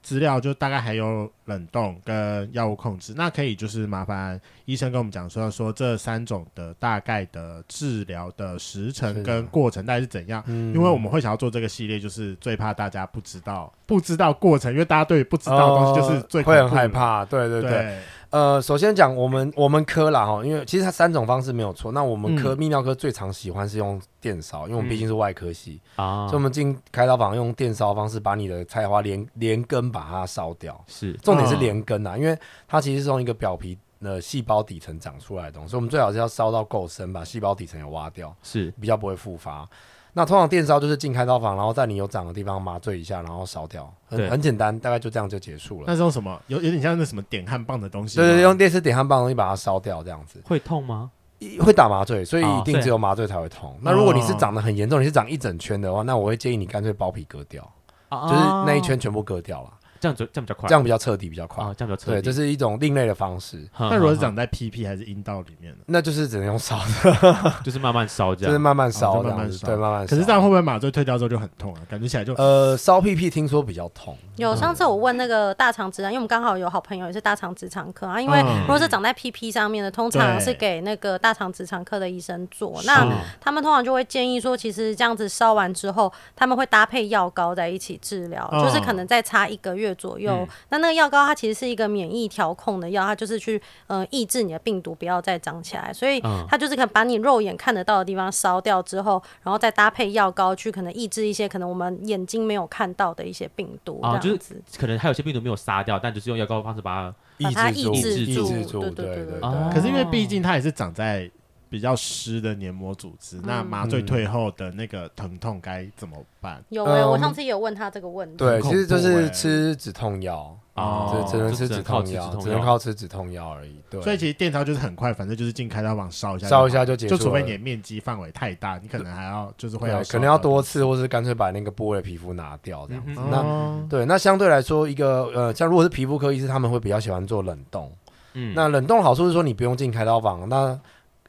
[0.00, 17.70] 资料就大概还有冷冻跟药物控制，那可以就是麻烦医生跟我们讲说说这三种的大概的治疗的时程跟过程大概是怎样，嗯因为我们会想要做这个系列，就是最怕大家不知道不知道过程，因为大家对不知道的东西就是最会很害怕，对对对。
[17.70, 17.98] 对
[18.30, 21.90] 呃，首先讲我们我们科啦哈，因为其实它三种方式没有错。
[21.90, 30.80] 那我们科、嗯、泌尿科最常喜欢是用电烧，因为我们毕竟是外科系啊，所以我们进开刀房用电烧方式把你的菜花连连根把它烧掉。
[30.86, 39.68] 是，重点是连根啊，因为它其实是从一个表皮的细胞底层长出来的东西，所以我们最好是要烧到够深，把细胞底层也挖掉，是比较不会复发。
[40.12, 45.84] 那通常电烧就是进开刀房，然后在你有长的地方麻醉一下，然后烧掉，很很简单，大概就这样就结束了。
[45.86, 46.40] 那是用什么？
[46.48, 48.16] 有有点像那什么点焊棒的东西？
[48.16, 50.42] 对对，用电丝点焊棒的东西把它烧掉，这样子。
[50.44, 51.12] 会痛吗？
[51.60, 53.78] 会打麻醉，所以一定只有麻醉才会痛。
[53.80, 57.62] 那如果你是长得很严重，你是长一整圈的话，那我会建议你干脆包皮割掉，
[58.10, 58.34] 就是
[58.66, 59.70] 那一圈全部割掉了。
[60.00, 61.62] 这样子这样比较快，这样比较彻底，比较快。
[61.62, 62.20] 啊，这样比较彻底。
[62.20, 63.68] 对，这是一种另类的方式。
[63.78, 65.78] 那如果是长在屁屁还是阴道里面呢？
[65.86, 68.50] 那就是只能用烧的， 就是慢慢烧，这样。
[68.50, 70.10] 就是慢慢烧，慢慢烧，对，慢慢烧。
[70.10, 71.80] 可是这样会不会麻醉退掉之后就很痛啊？
[71.88, 74.16] 感觉起来就呃，烧屁屁听说比较痛。
[74.36, 78.18] 有上次我问那个大肠直肠，因为我们刚好有好朋友也是大肠直肠科啊。
[78.18, 82.80] 因为如果是长在屁屁上面的，通常是给那个大肠直肠科的医生做。
[82.84, 83.06] 那
[83.38, 90.46] 他们通常就会建议说，其实这样子烧完之后，他们会搭配药膏在一起治疗，就是可能再差一个月左右。
[90.68, 104.00] 那那个药膏它其实是一个免疫调控的药，它就是去呃抑制你的病毒不要再长起来，所以它就是可能把你肉眼看得到的地方烧掉之后，然后再搭配药膏去可能抑制一些可能我们眼睛没有看到的一些病毒。
[104.02, 104.38] 啊，就是
[104.78, 108.80] 可能还有些病毒没有杀掉，但就是用药膏的方式把它把它抑制抑制住。
[108.80, 109.40] 对对对对。
[109.72, 111.30] 可是因为毕竟它也是长在
[111.70, 116.62] 比较湿的黏膜组织，那麻醉退后的那个疼痛该怎么办？
[116.68, 118.36] 有哎，我上次也有问他这个问题。
[118.36, 120.54] 对，其实就是吃止痛药。
[120.74, 123.76] 哦，只只能吃止痛药，只能靠吃止痛药而已。
[123.90, 127.16] 对，所以其实电烧就是很快，反正就是进开刀房烧一下，烧一下就结束。
[127.16, 133.20] 就除非你的面积范围太大，你可能还要就是会要可能要多次，或是干脆把那个部位的皮肤拿掉这样子。
[133.30, 137.92] 那、哦、对，那相对来说，一个呃，像如果是皮肤科医师，他们会比较喜欢做冷冻。
[138.32, 140.78] 嗯，那冷冻的好处是说你不用进开刀房，那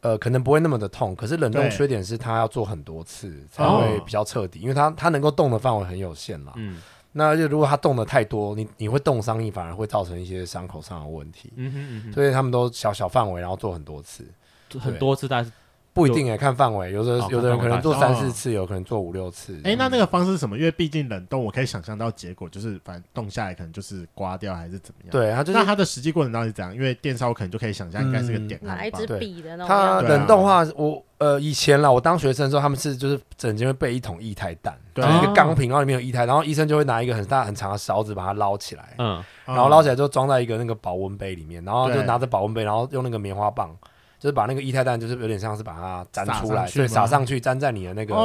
[0.02, 1.16] 呃可能不会那么的痛。
[1.16, 6.54] 可是冷冻缺点是它要做很多次才会比较彻底，因为它它能够动的范围很有限啦。
[6.56, 6.82] 嗯。
[7.14, 11.52] 那就如果它动的太多，你你会冻伤，你反而会造成一些伤口上的问题。
[11.58, 14.26] 嗯哼嗯哼，所以他们都小小范围，然后做很多次，
[14.80, 15.52] 很多次，但是
[15.94, 19.60] 不一定诶，看范围，有的有的人可能做三四次，有可能做五六次。
[19.64, 20.58] 哎，那那个方式是什么？
[20.58, 25.12] 因为毕竟冷冻，我可以想象到结果就是，反正冻下来可能就是刮掉还是怎么样。
[25.12, 25.60] 对，它就是。
[25.60, 26.74] 那它的实际过程到底是怎样？
[26.74, 29.68] 因为电烧可能就可以想象应该是个点，拿一支笔的那种。
[29.68, 31.04] 它冷冻话，我。
[31.22, 43.70] 呃，以前啦，我当学生的时候，他们是就是整间会备一桶液态氮，对，一个钢瓶，然后里面有液态，然后医生就会拿一个很大很长的勺子把它捞起来，嗯，然后捞起来就装在一个那个保温杯里面，然后就拿着保温杯，然后用那个棉花棒，
[44.22, 48.16] 就是把那个液态氮，就是有点像是把它粘出来，对，撒上去，粘在你的那个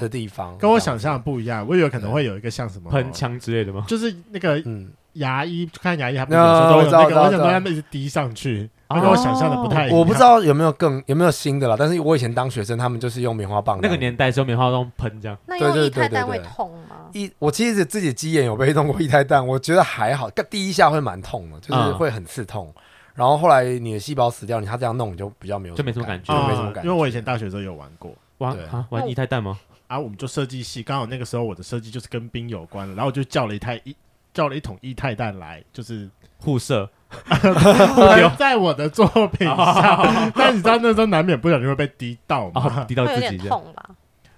[0.00, 3.84] 的地方，跟我想象的不一样，我以为可能会有一个像什么喷枪之类的吗？
[3.86, 4.90] 就是那个嗯。
[5.16, 9.98] 牙医看牙医，还不是有时候都有那个，我想说他们一直滴上去，跟我想象的不太一样。
[9.98, 13.78] 我不知道有没有更有没有新的了，但是我以前当学生，他们就是用棉花棒。
[13.80, 15.38] 那个年代是用棉花棒喷这样。
[15.46, 16.96] 那用液态氮会痛吗？
[17.14, 22.70] 一，我其实自己鸡眼有被弄过液态氮，我觉得还好，第一下会蛮痛的，就是会很刺痛。
[23.16, 26.88] 然后后来你的细胞死掉，你他这样弄你就比较没有，就没什么感觉，没什么感觉。
[26.88, 29.58] 因为我以前大学的时候有玩过，玩啊玩液态氮吗？
[29.88, 33.96] 啊，我们就设计系，刚好那个时候我的设计就是跟冰有关的，然后我就叫了一台一。
[34.34, 36.86] 叫了一桶液态氮来，就是护色，
[38.36, 40.30] 在我的作品上。
[40.36, 42.84] 但你知道那时候难免不小心会被滴到嘛？
[42.84, 43.88] 滴到自己，有点痛吧？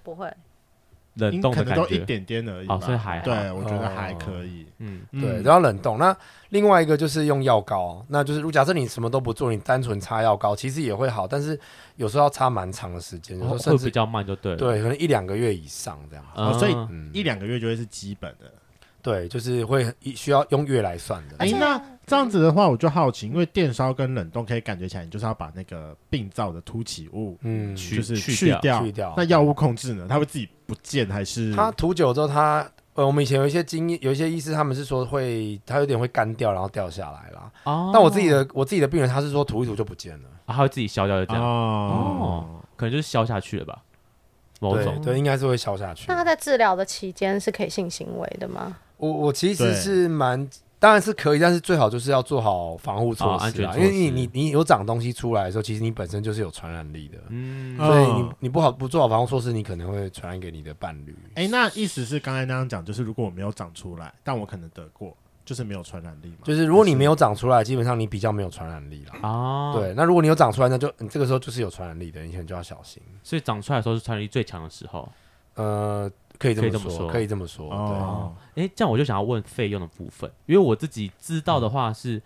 [0.04, 0.32] 不会，
[1.18, 2.68] 冷冻可能都一点点而已。
[2.68, 3.24] 哦，所以还好。
[3.24, 4.66] 对，我觉得还可以。
[4.78, 5.98] 嗯，对，然后冷冻。
[5.98, 6.16] 那
[6.50, 11.58] 另外一个就是用药膏，那就是如果假设你什么都不做，你单纯擦药膏，其实也会好，但是
[11.96, 14.56] 有时候要擦蛮长的时间，有时候甚至比较慢，就对。
[14.56, 16.58] 对，可能一两个月以上这样。
[16.58, 16.76] 所以
[17.12, 18.52] 一两个月就会是基本的。
[19.08, 21.36] 对，就是会需要用月来算的。
[21.38, 28.82] 哎，那这样子的话，我就好奇，因为电烧跟冷冻可以感觉起来，你就是要把那个病灶的凸起物，嗯，就是去掉。
[28.82, 29.14] 去掉。
[29.16, 30.04] 那药物控制呢？
[30.10, 31.54] 它会自己不见还是？
[31.54, 37.50] 它涂久之后，它呃，我们以前有一些经验，有一些医师他们是说会，它有点会干掉，然后掉下来啦。
[37.64, 37.90] 哦。
[37.94, 41.42] 但我自己的我自己的病人，他是说涂一涂就不见了，它会自己消掉就这样。
[41.42, 42.60] 哦。
[42.76, 43.82] 可能就是消下去了吧？
[44.60, 46.06] 某种对，应该是会消下去。
[46.08, 48.76] 那他在治疗的期间是可以性行为的吗？
[48.98, 61.16] 我我其实是蛮，当然是可以，但是最好就是要做好防护措施啊，因为你你你有长东西出来的时候，其实你本身就是有传染力的，嗯，所以你你不好不做好防护措施，你可能会传染给你的伴侣。
[61.34, 66.38] 哎，那意思是刚才那样讲，就是如果我没有长出来，但我可能得过，就是没有传染力嘛。
[66.44, 69.28] 就是如果你没有长出来，基本上你比较没有传染力了。
[69.28, 73.02] 哦，对，那如果你有长出来，那就你这个时候就是有传染力的，你可能就要小心。
[73.22, 75.08] 所以长出来的时候是传染力最强的时候。
[75.54, 76.08] 呃，
[76.38, 77.70] 可以这么说，可以这么说。
[77.70, 82.22] 哦，哎，这样我就想要问费用的部分，因为我自己知道的话是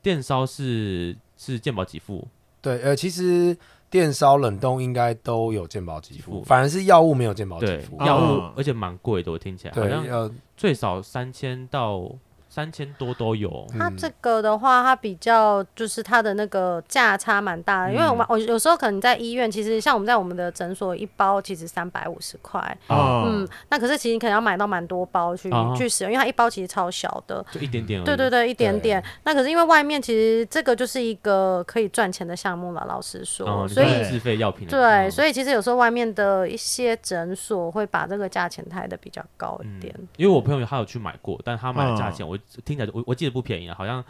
[0.00, 2.26] 电烧是是健保给付，
[2.60, 3.56] 对，呃，其实
[3.90, 7.96] 电烧冷冻应该都有健保给付，反而是药物没有健保给对付。
[8.04, 12.08] 药物哦，而且蛮贵的，我听起来好，像呃，最少三千到
[12.56, 13.66] 三千多都有。
[13.78, 28.02] 它这个的话，它比较就是它的那个价差蛮大的，因为我们我有时候可能在医院，其实像我们在我们的诊所一包其实三百五十块，哦，嗯，那可是其实你可能要买到蛮多包去哦去使用，因为它一包其实超小的，就一点点。
[28.02, 29.04] 对对对，一点点。
[29.24, 34.66] 那可是因为外面其实这个就是一个可以赚钱的项目了，老实说，哦，所以自费药品。
[34.66, 39.94] 对，嗯所以其实有时候外面的一些诊所会把这个价钱抬的比较高一点。
[40.16, 44.02] 因为我朋友他有去买过，但他买的价嗯钱我听起来我我记得不便宜啊，好像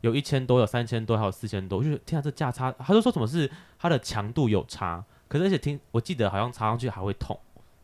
[0.00, 1.78] 有一千多，有三千多，还有四千多。
[1.78, 7.38] 我就觉得天啊，这价差，他就说什么是它的强度有差，可是而且听我记得好像擦上去还会痛，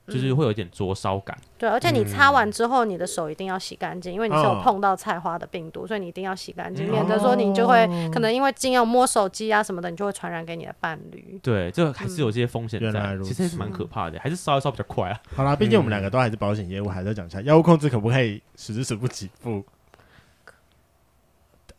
[0.06, 1.36] 就是会有一点灼烧感。
[1.58, 11.38] 对，而且你擦完之后，你的手一定要洗干净，因为你是有嗯碰到菜花的病毒，所以你一定要洗干净，嗯免得说你就会可能因为经常摸手机啊什么的，你就会传染给你的伴侣。
[11.42, 15.20] 对，这个还是有这些风险在，原来如此其实也是蛮可怕的，还是烧一烧比较快啊。
[15.34, 19.64] 好啦，毕竟我们两个都还是保险业务，还是要讲一下药物控制可不可以实支实付给付？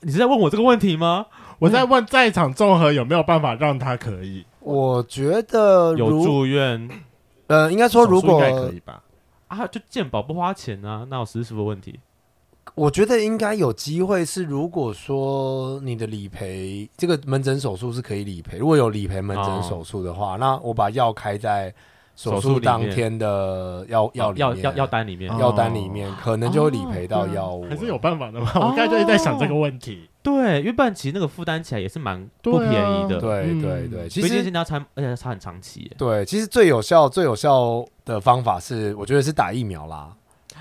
[0.02, 1.26] 你是在问我这个问题吗？
[1.60, 4.46] 我在问在场综合有没有办法让他可以？
[4.60, 6.88] 我觉得有如住院
[7.48, 9.02] 呃，应该说如手术应该果可以吧？
[9.48, 12.00] 啊，就健保不花钱啊，那有实时的问题。
[12.76, 21.74] 我觉得应该有机会是，如果说你的理赔这个门诊手术是可以理赔，如果有理赔门诊手术的话，那我把药开在
[22.18, 27.70] 手术当天的药药药药药单里面，哦药单里面，可能就会理赔到药物了。
[27.70, 28.52] 还是有办法的嘛？
[28.56, 30.10] 我刚才就一直在想这个问题。
[30.24, 33.22] 对，因为不然其实那个负担起来也是蛮不便宜的。
[33.22, 35.90] 对嗯对对，其毕竟实现在要差，而且要差很长期。
[35.96, 40.12] 对，其实最有效、最有效的方法是，我觉得是打疫苗啦。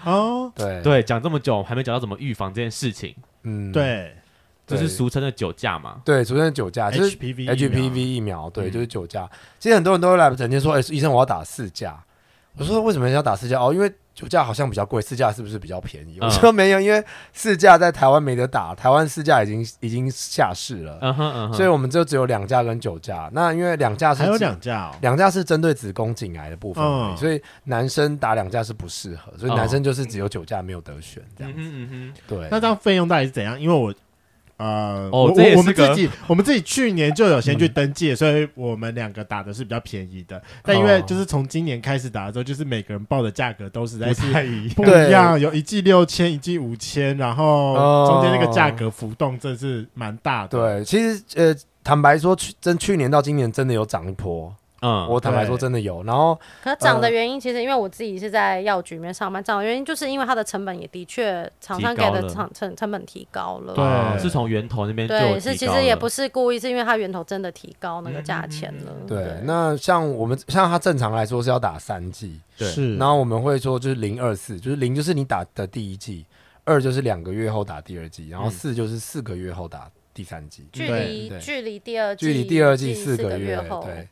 [0.04, 3.14] 哦，对对，讲这么久还没讲到怎么预防这件事情，
[3.44, 4.14] 嗯，对
[4.66, 6.00] 就是俗称的酒驾嘛。
[6.04, 9.28] 对，俗称的酒驾，就是，HPV 疫苗 HPV 疫苗，对，嗯就是酒驾。
[9.58, 11.96] 其实很多人都会来整天说：“哎、医生，我要打四价。”
[12.58, 13.60] 我说：“为什么要打四价？
[13.60, 23.28] 哦，因为酒驾好像比较贵，四价是不是比较便宜？”嗯我说：“没有，因为四价在台湾没得打，台湾四价已经已经下市了，嗯哼嗯哼，所以我们就只有两价跟酒驾。
[23.34, 24.94] 那因为两价是还有两价哦。
[25.02, 31.60] 两价是针对子宫颈癌的部分，嗯所以男生打两价是不适合，所以男生就是只有酒驾没有得选这样子。
[31.60, 33.60] 嗯哼嗯哼，对，那这样费用到底是怎样？
[33.60, 33.94] 因为我
[34.58, 40.42] 呃，哦我我我们自己我们自己去年就有先去登记，所以我们两个打的是比较便宜的。
[40.62, 44.74] 但因为就是从今年开始打的时候，就是每个人报的价格都实在是不太一样。
[44.74, 50.58] 不一样，有一季六千，一季五千，然后中间那个价格浮动真是蛮大的。
[50.58, 54.54] 对，其实呃，坦白说，去真去年到今年真的有涨一波。
[54.82, 63.72] 嗯，我坦白说真的有，然后可是涨的原因，其实因为我自己是在药局里面上班，涨的原因就是因为它的成本也的确厂商给的提高成成成本提高了。
[63.72, 64.18] 对哦。
[64.20, 68.92] 是从源头那边对，是其实也不是故意，是因为它源头真的提高那个价钱了。
[69.06, 72.68] 对，那像我们像它正常来说是要打三剂，对。
[72.68, 72.96] 是。
[72.96, 76.26] 然后我们会说就是零二四，就是零就是你打的第一剂，
[76.64, 78.50] 二就是两个月后打第二剂，然后嗯。
[78.50, 80.66] 四就是四个月后打第三季。
[80.72, 84.08] 距离距离第二季距离第二季季四个月后，对，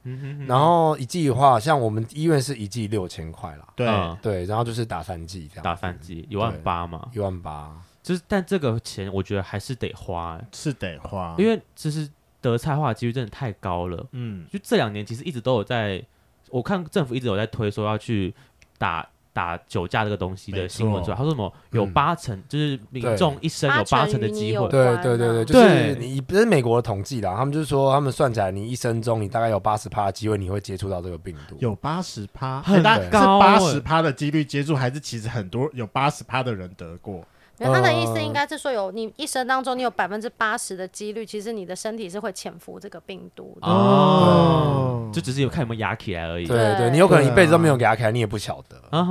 [0.47, 4.14] 然后一季的话，像我们医院是一季六千块啦，对，嗯。
[4.21, 10.37] 对，然后就是打三季这样，打三季一万八嘛，一万八，就是但这个钱我觉得还是得花。
[10.37, 12.07] 欸，是得花，因为其实
[12.43, 14.07] 得菜花的几率真的太高了。
[14.12, 16.05] 嗯，就这两年其实一直都有在，
[16.51, 18.35] 我看政府一直有在推说要去
[18.77, 21.92] 打打酒驾这个东西的新闻出来，他说什么有嗯。
[21.92, 37.25] 八成，就是民众一生有八八成的机会，对对对对，啊就是你不是美国的统计啦，他们就是说他们算起来，你一生中你大概有八十趴的机会你会接触到这个病毒，有八十趴，很大是高八欸十趴的几率接触，还是其实很多有八十趴的人得过？
[37.59, 43.69] 因为他的意思应该是说有，你一生当中你有百分之八十的几率，其实你的身体是会潜伏这个病毒的。
[43.69, 46.47] 哦，就只是有看有没有压起来而已。
[46.47, 46.75] 对对。
[46.79, 48.99] 对，你有可能一辈子都没有给他开，你也不晓得，对。
[48.99, 49.05] 啊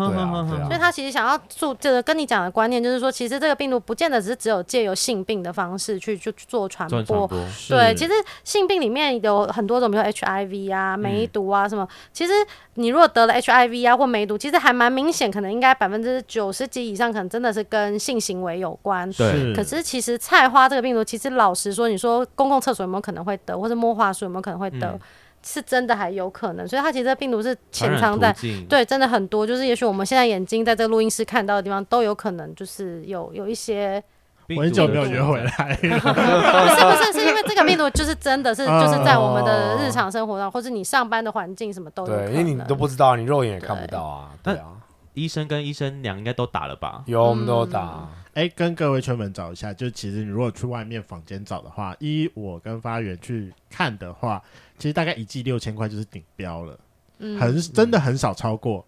[0.68, 7.04] 所以他其实想要做这个跟你讲的观念，就是说，其实这个病毒不见得只是只有借由性病的方式去去去做传播。
[7.04, 7.30] 传播，
[7.70, 11.88] 对，其实性病里面有很多种，比如说 HIV 啊、梅毒啊什么。
[12.12, 12.34] 其实
[12.76, 19.10] 你如果得了 HIV 啊或梅毒，其实还蛮明显，可能应该百分之九十几以上，可能真的是跟性行为有关。
[19.14, 25.00] 对可是其实菜花这个病毒，其实老实说，你说公共厕所有没有可能会得，或者摸花鼠有没有可能会得，嗯
[25.46, 26.66] 是真的还有可能。
[26.66, 28.34] 所以它其实这病毒是潜藏在。
[28.70, 34.02] 对，真的很多，就是也许我们现在眼睛在这个录音室看到的地方，都有可能就是有有一些
[34.48, 35.76] 病毒我很久没有约回来。
[35.84, 42.32] 不是不是，是因为这个病毒就是真的是哦 就是在我们的日常生活上，或者你上班的环境什么都有可对，能。
[42.36, 44.30] 因为你都不知道，你肉眼也看不到啊。
[44.42, 44.68] 对对啊，
[45.14, 47.04] 医生跟医生娘应该都打了吧？
[47.06, 48.08] 有我们都有打。
[48.34, 54.42] 哎，跟各位圈粉找一下，就其实你如果去外面房间找的话，依我跟发源去看的话，
[54.78, 56.80] 其实大概一季六千块就是顶标了，
[57.20, 58.86] 嗯很真的很少超过。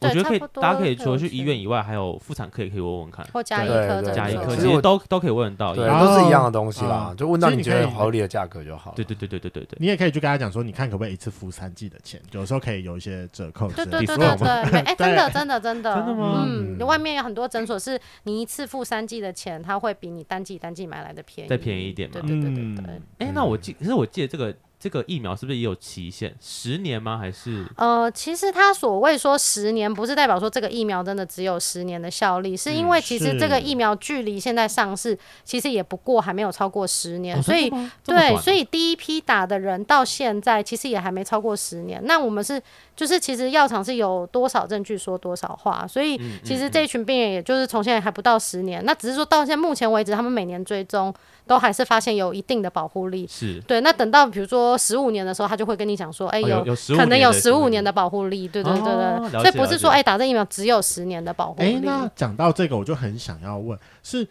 [0.00, 5.74] 我觉得可以大家可以除了去医院以外，还有妇产科也可以问问看，或加医对对科的加医科其实都都可以问到。
[5.74, 8.96] 对，然后都是一样的东西啦，嗯就问到你觉得所以你可以合理的价格就好了。
[8.96, 13.68] 对对对对对对对，你也可以去跟他讲说，你看可不可以一次付三季的钱，有时候可以有一些折扣。
[13.72, 15.94] 对对对对对，哎， 真的真的真的。
[15.94, 16.44] 真的吗？
[16.46, 16.86] 嗯，嗯。
[16.86, 22.20] 外面有很多诊所是你一次付三季的钱，它会比你单季单季买来的便宜，再便宜一点嘛。
[22.20, 23.00] 对对对对。
[23.18, 24.54] 哎，那我记，可是我记得这个
[24.86, 26.32] 这个疫苗是不是也有期限？
[26.40, 27.18] 十年吗？
[27.18, 37.68] 还是呃，其实他所谓说十年，不是代表说这个疫苗真的只有十年的效力，是因为其实这个疫苗距离现在上市，其实也不过还没有超过十年，哦所以
[38.04, 42.00] 对，所以第一批打的人到现在其实也还没超过十年。
[42.04, 42.62] 那我们是
[42.94, 51.12] 就是其实药厂是有多少证据说多少话，所以嗯其实这一群病人也就是从现在还不到十年，那只是说到现在目前为止，他们每年追踪
[51.44, 53.26] 都还是发现有一定的保护力。
[53.28, 61.80] 是对，那等到比如说十五年的时候，他就会跟你讲说，哎、哦有有可能有十五年的保护力，对对对对，哦所以不是说哎、打这疫苗只有十年的保护哎，力。
[61.82, 64.26] 那讲到这个，我就很想要问，是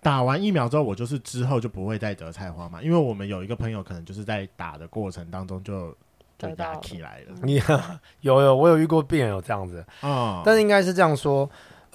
[0.00, 2.80] 打完疫苗之后，我就是之后就不会再得菜花嘛？
[2.82, 5.94] 因为我们有一个朋友，可能就是在打的过程当中就
[6.38, 7.34] 就压得到了起来了。
[7.42, 7.60] 你
[8.22, 11.48] 有有，我有遇过病人有这样子，哦，但是应该是这样说。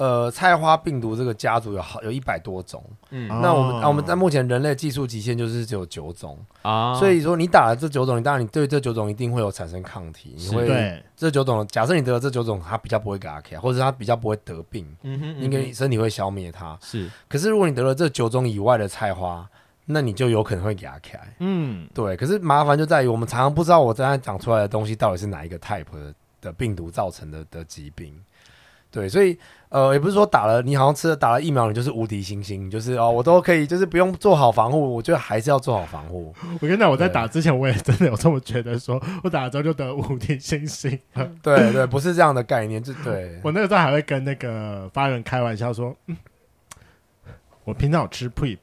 [0.04, 3.32] 呃，菜花病毒这个家族有好有一百多种，嗯。
[3.32, 3.40] 哦。
[3.42, 10.54] 那我们啊我们在目前人类技术极限就是只有九种，啊，所以说你打了这九种，你当然你对这九种一定会有产生抗体，你是。
[10.54, 16.78] 会对，这九种，假设你得了这九种，它比较不会给它 K，，或者它比较不会得病，嗯哼，因为嗯身体会消灭它。
[16.82, 17.10] 是。
[17.30, 19.50] 可是如果你得了这九种以外的菜花，
[19.86, 21.18] 那你就有可能会给它开。
[21.40, 28.14] 嗯，对，可是麻烦就在于我们常常不知道我正在长出来的东西到底是哪一个 type 的的病毒造成的的疾病。
[28.92, 29.36] 对，所以
[29.74, 34.94] 呃，也不是说打了你好像吃了打了疫苗，你就是无敌星星，就是哦，我都可以，就是不用做好防护。
[34.94, 36.32] 我觉得还是要做好防护。
[36.62, 41.00] 我跟你讲，我在打之前，我也真的有这么觉得说，我打了之后就得无敌星星。
[41.42, 43.38] 对对，不是这样的概念，就对。
[43.44, 46.16] 我那个时候还会跟那个发人开玩笑说，嗯，
[47.64, 48.60] 我平常有吃 Prep，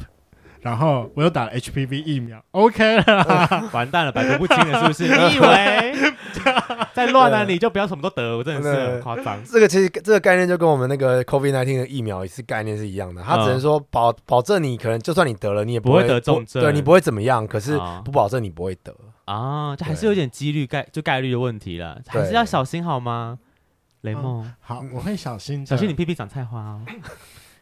[0.61, 3.71] 然后我又打了 HPV 疫苗，OK 了 啦。
[3.73, 5.05] 完蛋了，百毒不侵了，是不是？
[5.09, 6.13] 你以为
[6.93, 7.45] 在乱啊？
[7.45, 9.43] 对你就不要什么都得，我真的是很夸张。
[9.45, 18.95] 这个其实这个概念就跟我们那个 COVID nineteen 的疫苗也是概念是一样的，它只能说保保证你可能就算你得了，你也会不会得重症对你不会怎么样，可是啊不保证你不会得。
[19.25, 23.39] 啊，就还是有点几率概就概率的问题了，还是要小心好吗？
[24.03, 26.81] 雷梦，好，我会小心，小心你屁屁长菜花哦。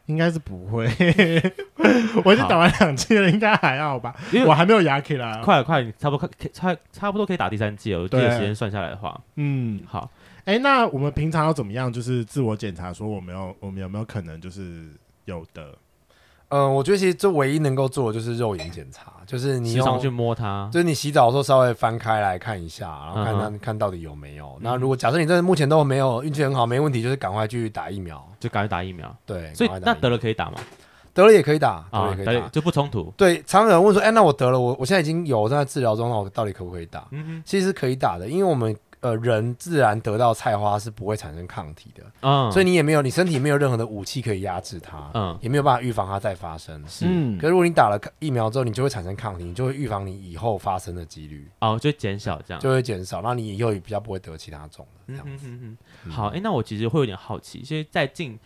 [0.09, 0.87] 应该是不会。
[2.25, 4.15] 我已经打完两季了，应该还好吧？
[4.33, 5.41] 因为我还没有牙起来。
[5.43, 8.01] 快了，快了，差不多可以差差不多可以打第三季了。
[8.01, 10.11] 我记得对时间算下来的话，嗯，好，
[10.45, 11.93] 哎、那我们平常要怎么样？
[11.93, 14.89] 就是自我检查，说我们有我们有没有可能就是
[15.27, 15.73] 有的？
[16.51, 20.69] 嗯，我觉得其实这唯一能够做的就是肉眼检查，就是你用时常去摸它。
[20.73, 24.57] 就是你洗澡的时候稍微翻开来看一下，然后看看、嗯看到底有没有。
[24.61, 28.27] 那如果假设你真的目前都没有运气很好，没问题，就是赶快去打疫苗。
[28.41, 29.15] 就赶快打疫苗。
[29.27, 30.59] 对，所以那得了可以打吗？
[31.13, 32.49] 得了也可以打，得了啊，也可以打。
[32.49, 33.13] 就不冲突。
[33.17, 37.07] 对，常常有人问说，哎、那我得了，我我现在已经有我正在治疗中，那我到底可不可以打？
[37.11, 46.83] 嗯其实是可以打的，因为我们呃人自然得到菜花是不会产生抗体的，嗯，所以你也没有你身体没有任何的武器可以压制它，嗯也没有办法预防它再发生。
[46.87, 52.61] 是嗯可是如果你打了疫苗之后，你就会产生抗体，你就会预防你以后发生的几率哦，就减少这样。
[52.61, 55.47] 就会减少，那你以后也比较不会得其他种的这嗯样子。
[55.47, 58.39] 哼哼哼，好，哎，那我其实会有点好奇，所以在进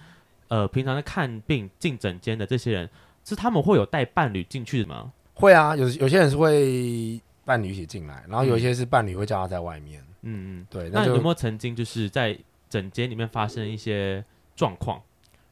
[0.49, 2.91] 呃平常在看病进诊间的这些人，
[3.25, 5.13] 是他们会有带伴侣进去的吗？
[5.35, 10.01] 会啊，有有些人是会伴侣一起进来，然后有一些是伴侣会叫他在外面。
[10.01, 10.66] 嗯嗯嗯。
[10.70, 14.25] 对，就那有没有曾经就是在诊间里面发生一些
[14.57, 15.01] 状况，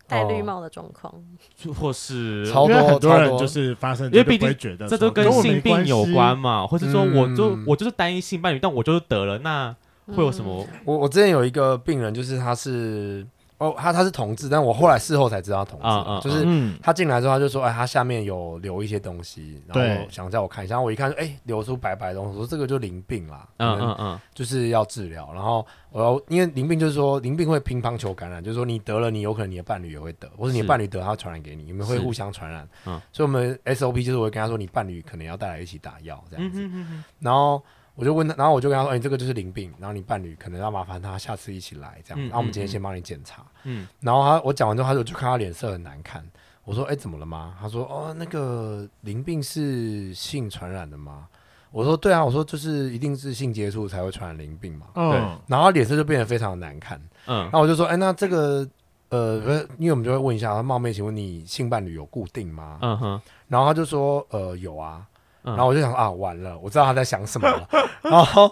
[0.07, 1.13] 戴绿帽的状况，
[1.79, 3.19] 或是超多很多超多。
[3.21, 7.65] 人就是发生，因为毕竟觉得这都跟性病有关嘛，或是说我就、嗯。
[7.67, 9.75] 我就是单一性伴侣，但我就是得了，那
[10.07, 10.67] 会有什么？
[10.85, 13.25] 我我之前有一个病人，就是他是
[13.61, 15.81] 哦，他他是同志，但我后来事后才知道他同
[16.23, 32.67] 志，就是嗯，他进来之后他就说，哎，他下面有留一些东西，然后想叫我看一下，然后我一看，哎，流出白白的东西，我说这个就淋病啦，嗯嗯嗯，就是要治疗，然后我要因为淋病就是说淋病会乒乓球感染，就是说你得了，你有可能你的伴侣也会得，或者你的伴侣得，他传染给你，你们会互相传染。
[32.87, 32.99] 嗯。
[33.13, 37.05] 所以我们 SOP 就是我会跟他说，你伴侣可能要带来一起打药这样嗯子。
[37.19, 37.63] 然后
[37.95, 42.21] 我就问他，然后我就跟他说，哎、这个就是淋病，然后你伴侣可能要麻烦他下次一起来这样。
[42.21, 43.45] 嗯然后我们今天嗯先帮你检查。
[43.65, 46.25] 嗯，然后他我讲完之后，他就就看他脸色很难看，
[46.65, 51.27] 我说：“哎、欸，怎么了吗？”他说：“哦，那个淋病是性传染的吗？”
[51.73, 57.01] 我说：“对啊。”我说：“就是一定是性接触才会传染淋病嘛。”嗯，对然后脸色就变得非常难看。
[57.27, 58.67] 嗯，然后我就说：“哎、欸，那这个
[59.11, 65.05] 呃，因为我们就会问一下，他冒昧请问你性伴侣有固定吗？”嗯哼，然后他就说：“呃，有啊。”
[65.45, 67.69] 然后我就想啊，完了，我知道他在想什么了。
[68.03, 68.51] 然后，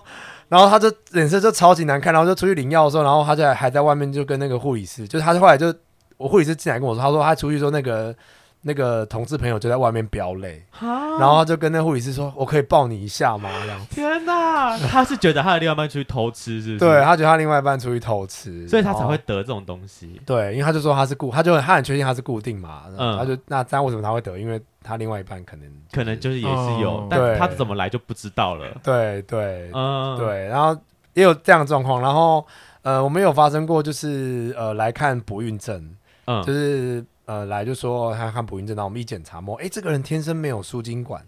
[0.48, 5.74] 然后他就脸色就超级难看，然后就出去领药的时候，然后他就还在外面就跟那个护理师，就是他后来就。
[6.16, 8.12] 我护理师进来跟我说，他说他出去说那个
[8.60, 13.86] 那个同志朋友就在外面飙泪，然后他就跟那护理师说：“我可以抱你一下吗？”这样。
[13.88, 16.78] 天哪， 他是觉得他的另外一半出去偷吃，是不是？
[16.78, 20.20] 对，他觉得他另外一半出去偷吃，所以他才会得这种东西。
[20.26, 24.36] 对，因为他就说他是固，他就他很确定他是固定嘛，嗯，他就那这样为什么他会得？
[24.38, 28.66] 因为他另外一半可能、就是、可能就是也是有，哦、但他怎么来就不知道了。
[28.82, 30.76] 对对，嗯，对，然后
[31.14, 32.44] 也有这样的状况，然后
[32.82, 35.94] 呃，我们有发生过就是呃来看不孕症。
[36.30, 41.22] 嗯，就是呃来就说他看不孕症，然后我们一检查摸，哎、欸，这个人天生没有输精管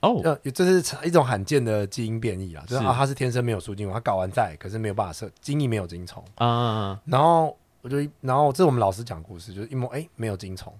[0.00, 10.72] 哦，呃，这是一种罕见的基因变异啊，就是，啊，他是天生没有输精管，他睾丸在，可是没有办法射，精液没有精虫啊，然后我就然后这是我们老师讲故事，就是一摸，哎、欸，没有精虫，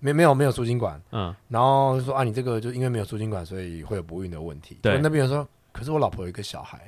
[0.00, 4.78] 没没有没有输精管，嗯，然后就说啊，你这个就因为没有输精管，所以会有不孕的问题。
[4.82, 6.78] 对，那边人说，可是我老婆有一个小孩，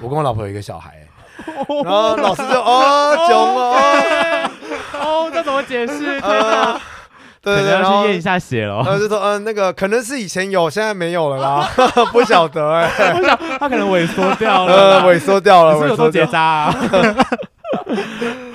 [0.00, 1.04] 我跟我老婆有一个小孩，
[1.84, 4.50] 然后老师就哦， 囧哦。
[5.00, 6.18] 哦，这怎么解释？
[6.22, 6.80] 呃，
[7.42, 8.76] 对，可能要去验一下血了。
[8.76, 11.68] 然后就说，嗯、呃，那个可能是以前有，现在没有了啦，
[12.12, 13.14] 不晓得哎、欸。
[13.14, 16.74] 我想他可能萎缩掉了，萎缩掉了，是有做结扎啊。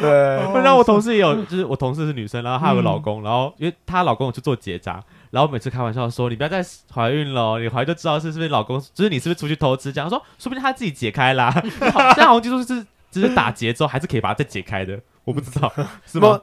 [0.02, 0.12] 对，
[0.62, 5.02] 然后我同事也有，就是我同事是女生，然后她有个老公，嗯、然后因为她老公有去做结扎，
[5.32, 6.62] 然后每次开玩笑说，你不要再
[6.94, 9.94] 怀孕了，你怀孕就知道是是不是老公，就是你是不是出去偷吃？
[9.94, 11.52] 这样说，说不定他自己解开啦。
[11.80, 15.00] 现在好像就说是，就是打结之后还是可以把它再解开的。
[15.24, 15.72] 我不知道
[16.06, 16.40] 是吗？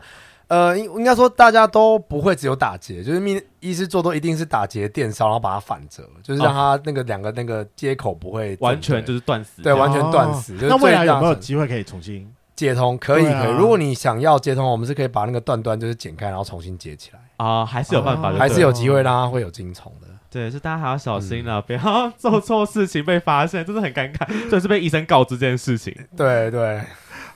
[0.48, 10.56] 呃，应应该说大家都不会只有打结，就是命医师做都一定是打结电烧，然后把它反折，就是让它那个两个那个接口不会完全就是断死，对，完全断死。
[10.60, 12.98] 那未来有没有机会可以重新接通？
[12.98, 13.52] 可以，可以。
[13.56, 20.08] 如果你想要接通，我们是可以把那个断端就是剪开，然后重新接起来啊，还是有办法，还是有机会让它会有精虫的。
[20.28, 24.50] 对，是大家还要小心了，不要做错事情被发现，真的很尴尬。
[24.50, 25.96] 就是被医生告知这件事情。
[26.16, 26.80] 对对。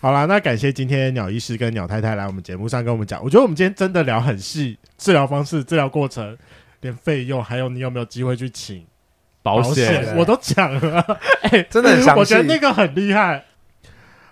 [0.05, 3.25] 好啦，那感谢今天鸟医师跟鸟太太来我们节目上跟我们讲。
[3.25, 6.37] 我觉得我们今天真的聊很细，治疗方式、治疗过程，
[6.83, 8.85] 连费用，还有你有没有机会去请
[9.43, 11.01] 保险，我都讲了。
[11.45, 12.21] 哎、欸，真的很详细。
[12.21, 13.43] 我觉得那个很厉害。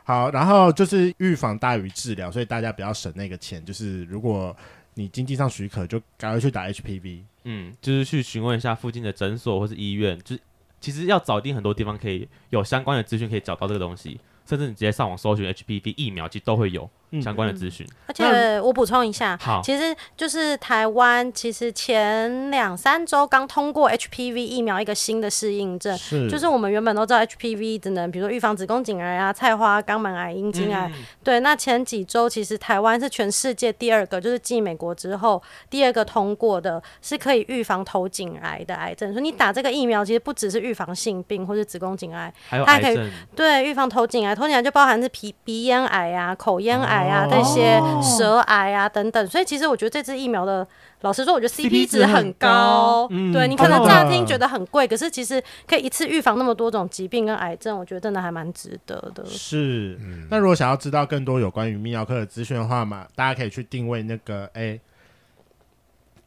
[0.04, 3.64] 好，然后就是预防大于治疗，所以大家不要省那个钱。
[3.64, 4.54] 就是如果
[4.92, 7.22] 你经济上许可，就赶快去打 HPV。
[7.44, 10.18] 嗯，就是去询问一下附近的诊所或是医院。
[10.22, 10.42] 就是
[10.82, 14.20] 其实要找定很多地方可以有相关的资讯，可以找到这个东西。
[14.52, 16.90] 甚至你直接上网搜寻 HPV 疫苗，其实都会有。
[17.20, 17.86] 相关的资讯。
[18.06, 30.90] 而且我补充一下，其实就是台湾其实前两三周刚通过 HPV 疫苗一个新的适应症，是就是我们原本都知道 HPV 只能比如说预防子宫颈癌啊、菜花、肛门癌、阴茎癌。
[31.24, 39.12] 对，那前几周其实台湾是全世界第二个，就是继美国之后第二个通过的，是可以预防头颈癌的癌症。
[39.12, 42.82] 所以你打这个疫苗，其实不只是预防性病或是子宫颈癌，还有癌症。
[42.82, 44.34] 它还可以对预防头颈癌。
[44.34, 50.66] 头颈癌就包含是皮鼻咽癌啊、口咽癌啊这些舌癌啊等等，所以其实我觉得这支疫苗的，
[51.02, 53.06] 老实说，我觉得 CP 值很高。
[53.10, 59.24] 嗯，对你可能乍听觉得很贵，可是其实可以一次预防那么多种疾病跟癌症，我觉得真的还蛮值得的。
[59.26, 59.98] 是，
[60.30, 64.78] 那如果想要知道更多有关于泌尿科的资讯的话嘛，大家可以去定位那个哎，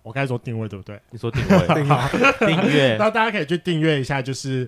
[0.04, 1.00] 我该说定位对不对？
[1.12, 1.68] 你说定位，
[2.46, 4.68] 订阅， 那大家可以去订阅一下，就是。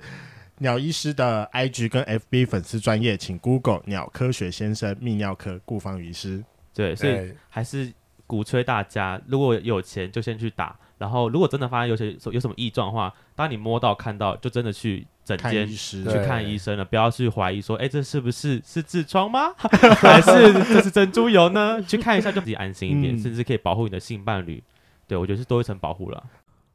[0.59, 6.43] 鸟医师的 IG 跟 FB 粉丝专业，请 Google 鸟科学先生泌尿科顾方医师。
[6.73, 7.91] 对，所以还是
[8.25, 19.53] 鼓吹大家，如果有钱就先去打，然后如果真的发现有些有什么异状的话，当你摸到看到，就真的去诊间去看医生了，不要去怀疑说，哎、欸，这是不是是痔疮吗？
[19.57, 21.81] 还是这是珍珠油呢？
[21.83, 24.63] 去看一下就自己安心一点，嗯、甚至可以保护你的性伴侣。
[25.07, 26.23] 对，我觉得是多一层保护了。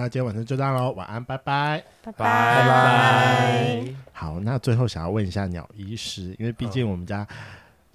[0.00, 3.84] 那今天晚上就这样喽，晚安，拜拜，拜拜拜拜。
[4.12, 7.26] 好，那最后想要问一下鸟医师，因为毕竟我们家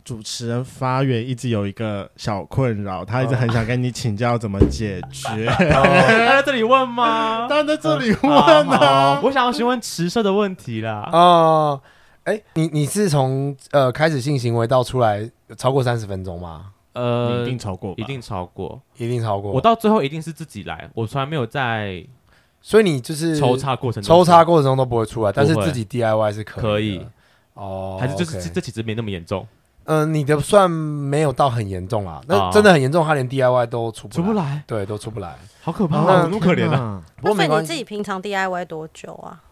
[0.04, 5.48] 主持人发源一直有一个小困扰，他一直很想跟你请教怎么解决。
[5.58, 5.82] 他
[6.30, 7.48] 在这里问吗？
[7.50, 9.20] 当然在这里问呢。
[9.24, 11.10] 我想要询问迟射的问题啦。
[11.12, 11.82] 哦，
[12.26, 15.28] 哎，你你是从呃开始性行为到出来
[15.58, 16.68] 超过三十分钟吗？
[16.96, 19.52] 呃，一定超过，一定超过，一定超过。
[19.52, 22.04] 我到最后一定是自己来，我从来没有在。
[22.62, 27.08] 所以你就是抽插过程中，抽插过程中都不会出来，但是自己 DIY 是可以，可以
[27.54, 29.46] 哦，还是就是这其实没那么严重。
[29.84, 37.04] 嗯，你的算没有到很严重啊，那真的很严重，他连 DIY 都出不出不来，对，都出不来，好可怕，那么可怜啊。
[37.18, 39.44] 不过你自己平常 DIY 多久啊？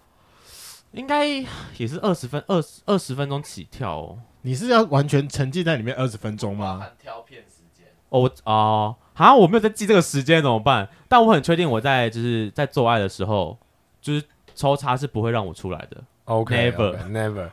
[0.93, 4.17] 应该也是二十分二十二十分钟起跳哦。
[4.43, 6.85] 你是要完全沉浸在里面二十分钟吗？
[7.01, 8.95] 挑片时间哦哦。
[9.15, 10.87] 好，我没有在记这个时间怎么办？
[11.07, 13.57] 但我很确定我在就是在做爱的时候，
[14.01, 14.23] 就是
[14.55, 16.03] 抽插是不会让我出来的。
[16.25, 17.11] OK，Never，Never okay, okay。
[17.11, 17.49] Never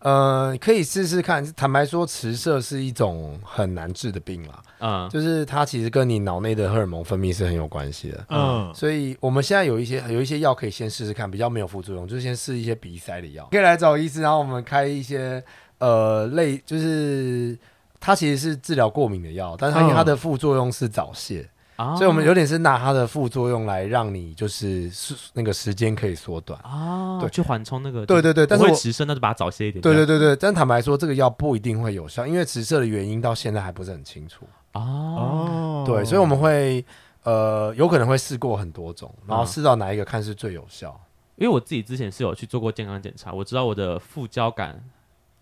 [0.00, 1.44] 呃，可以试试看。
[1.54, 4.62] 坦白说，迟射是一种很难治的病啦。
[4.80, 8.24] 嗯，就是它其实跟你脑内的荷尔蒙分泌是很有关系的。
[8.30, 13.46] 嗯，所以我们现在有一些有一些药可以先试试看，比较没有副作用，就是先试一些鼻塞的药。
[13.52, 15.40] 可以来找医师，然后我们开一些
[15.82, 17.58] 呃类，就是。
[18.04, 24.90] 它其实是治疗过敏的药，但是它因为它的副作用是早泄，哦、所以我们有点是拿它的副作用来让你就是
[25.34, 26.58] 那个时间可以缩短。
[26.64, 34.44] 哦，对，去缓冲那个，对对对，但是会迟射，那就把它早泄一点，对对对对，但坦白说，这个药不一定会有效，因为迟射的原因到现在还不是很清楚。
[34.72, 36.84] 哦，对，所以我们会
[37.22, 41.00] 呃有可能会试过很多种，然后试到哪一个看是最有效，
[41.36, 44.82] 因为我自己之前是有去做过健康检查，我知道我的副交感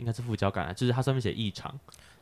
[0.01, 1.73] 应该是副交感啊，就是它上面写异常。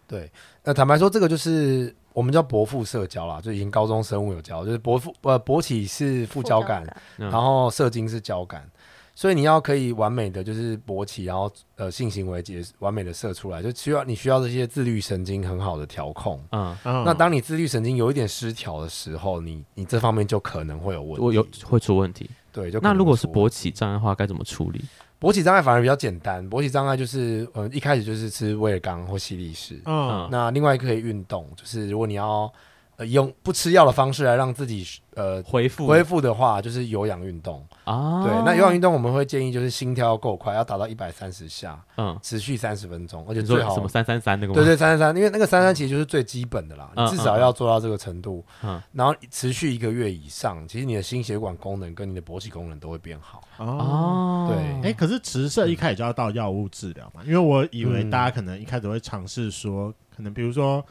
[0.07, 0.31] 对，
[0.65, 8.67] 那坦白说，这个就是我们叫勃副社交啦，就已经高中生物有教，就是勃副呃勃起是副交感，交感然后射精是交感，
[9.15, 16.43] 所以你要可以完美的就是勃起，然后呃性行为也完美的射出来，就需要你需要这些自律神经很好的调控。
[16.53, 22.31] 嗯，那当你自律神经有一点失调的时候，你你这方面就可能会有问题，我有会出问题。
[22.51, 24.83] 对，就那如果是勃起障碍的话，该怎么处理？
[25.21, 32.53] 勃起障碍反而比较简单，勃起障碍就是呃一开始就是吃威尔刚或西力士，嗯，那另外可以运动，就是如果你要。
[32.99, 34.85] 呃，用不吃药的方式来让自己
[35.15, 38.25] 呃恢复恢复的话，就是有氧运动啊。
[38.25, 44.53] 对，那有氧运动我们会建议就是心跳要够快，要达到一百三十下，嗯，持续三十分钟，而且最好什么三三三那个？
[44.53, 54.51] 对对，三三三，因为那个三三其实就是最基本的啦，你至少要做到这个程度，嗯，然后持续一个月以上，其实你的心血管功能跟你的勃起功能都会变好哦。
[54.51, 57.23] 对，哎，可是迟射一开始就要到药物治疗嘛？
[57.25, 60.85] 因为我以为大家可能一开始会尝试说，可能比如说。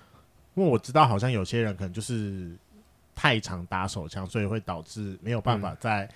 [0.57, 2.49] 因为我知道，好像有些人可能就是
[3.15, 6.09] 太常打手枪，所以会导致没有办法在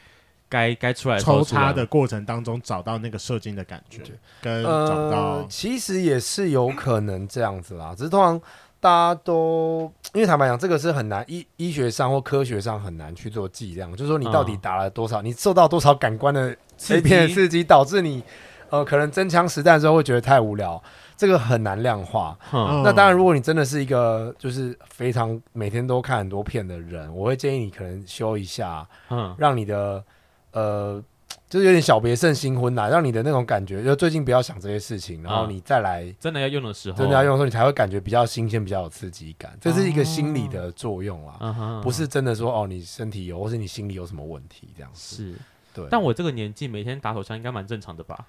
[0.49, 4.01] 该该出来抽插的过程当中找到那个射精的感觉，
[4.41, 7.93] 跟找到、呃、其实也是有可能这样子啦。
[7.95, 8.41] 只是通常
[8.79, 18.23] 大家都因为坦白讲，这个是很难医医学上或科学上很难去做计量，就是说你到底打了多少，嗯、你受到多少感官的碎片刺激，导致你
[18.71, 20.81] 呃可能真枪实弹的时候会觉得太无聊。
[21.21, 22.35] 这个很难量化。
[22.51, 30.03] 嗯、那当然，如果你真的是一个就是非常每天都看很多片的人，我会建议你可能修一下，嗯，让你的
[30.51, 30.99] 呃，
[31.47, 39.55] 就是有点小别胜新婚啦，让你的那种感觉，就最近不要想这些事情，然后你再来、嗯、真的要用的时候，真的要用的时候，你才会感觉比较新鲜，比较有刺激感。
[39.61, 45.17] 这是一个心理的作用啦，哦、不是真的说哦，你身体有或是你心理有什么问题这样子。
[45.17, 45.35] 是，
[45.71, 45.85] 对。
[45.91, 48.25] 但我这个年纪每天打手枪应该蛮正常的吧？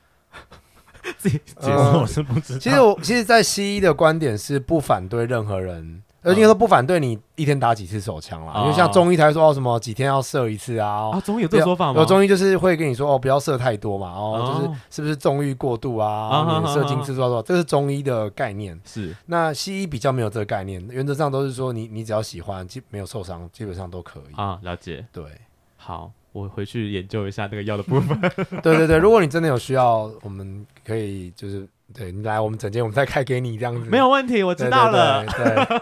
[1.19, 2.59] 自己解释 我是不知道。
[2.59, 8.61] 其实我其实，在西医的观点是不反对任何人，呃，应该说不反对你一天打几次手枪啦。
[8.63, 11.11] 因为像中医才说哦，什么几天要射一次啊？
[11.11, 12.01] 啊，中医有这个说法吗？
[12.01, 16.63] 有中医就是会跟你说哦，不要射太多嘛，哦，就是是不是纵欲过度啊？
[16.65, 17.43] 你射精次数多少？
[17.43, 18.81] 这是中医的概念。
[18.85, 19.15] 是。
[19.27, 24.61] 那西医比较没有这个概念，原则上都是说你你只要喜欢，基没有受伤，基本上都可以啊。
[24.63, 25.05] 了解。
[25.11, 25.25] 对。
[25.77, 26.13] 好。
[26.33, 28.19] 我回去研究一下那个药的部分。
[28.63, 33.89] 对对对，如果你真的有需要，我们可以就是对你来我们整间，我们再开给你这样子。
[33.89, 35.25] 没有问题，我知道了。
[35.27, 35.81] 对，对，对，对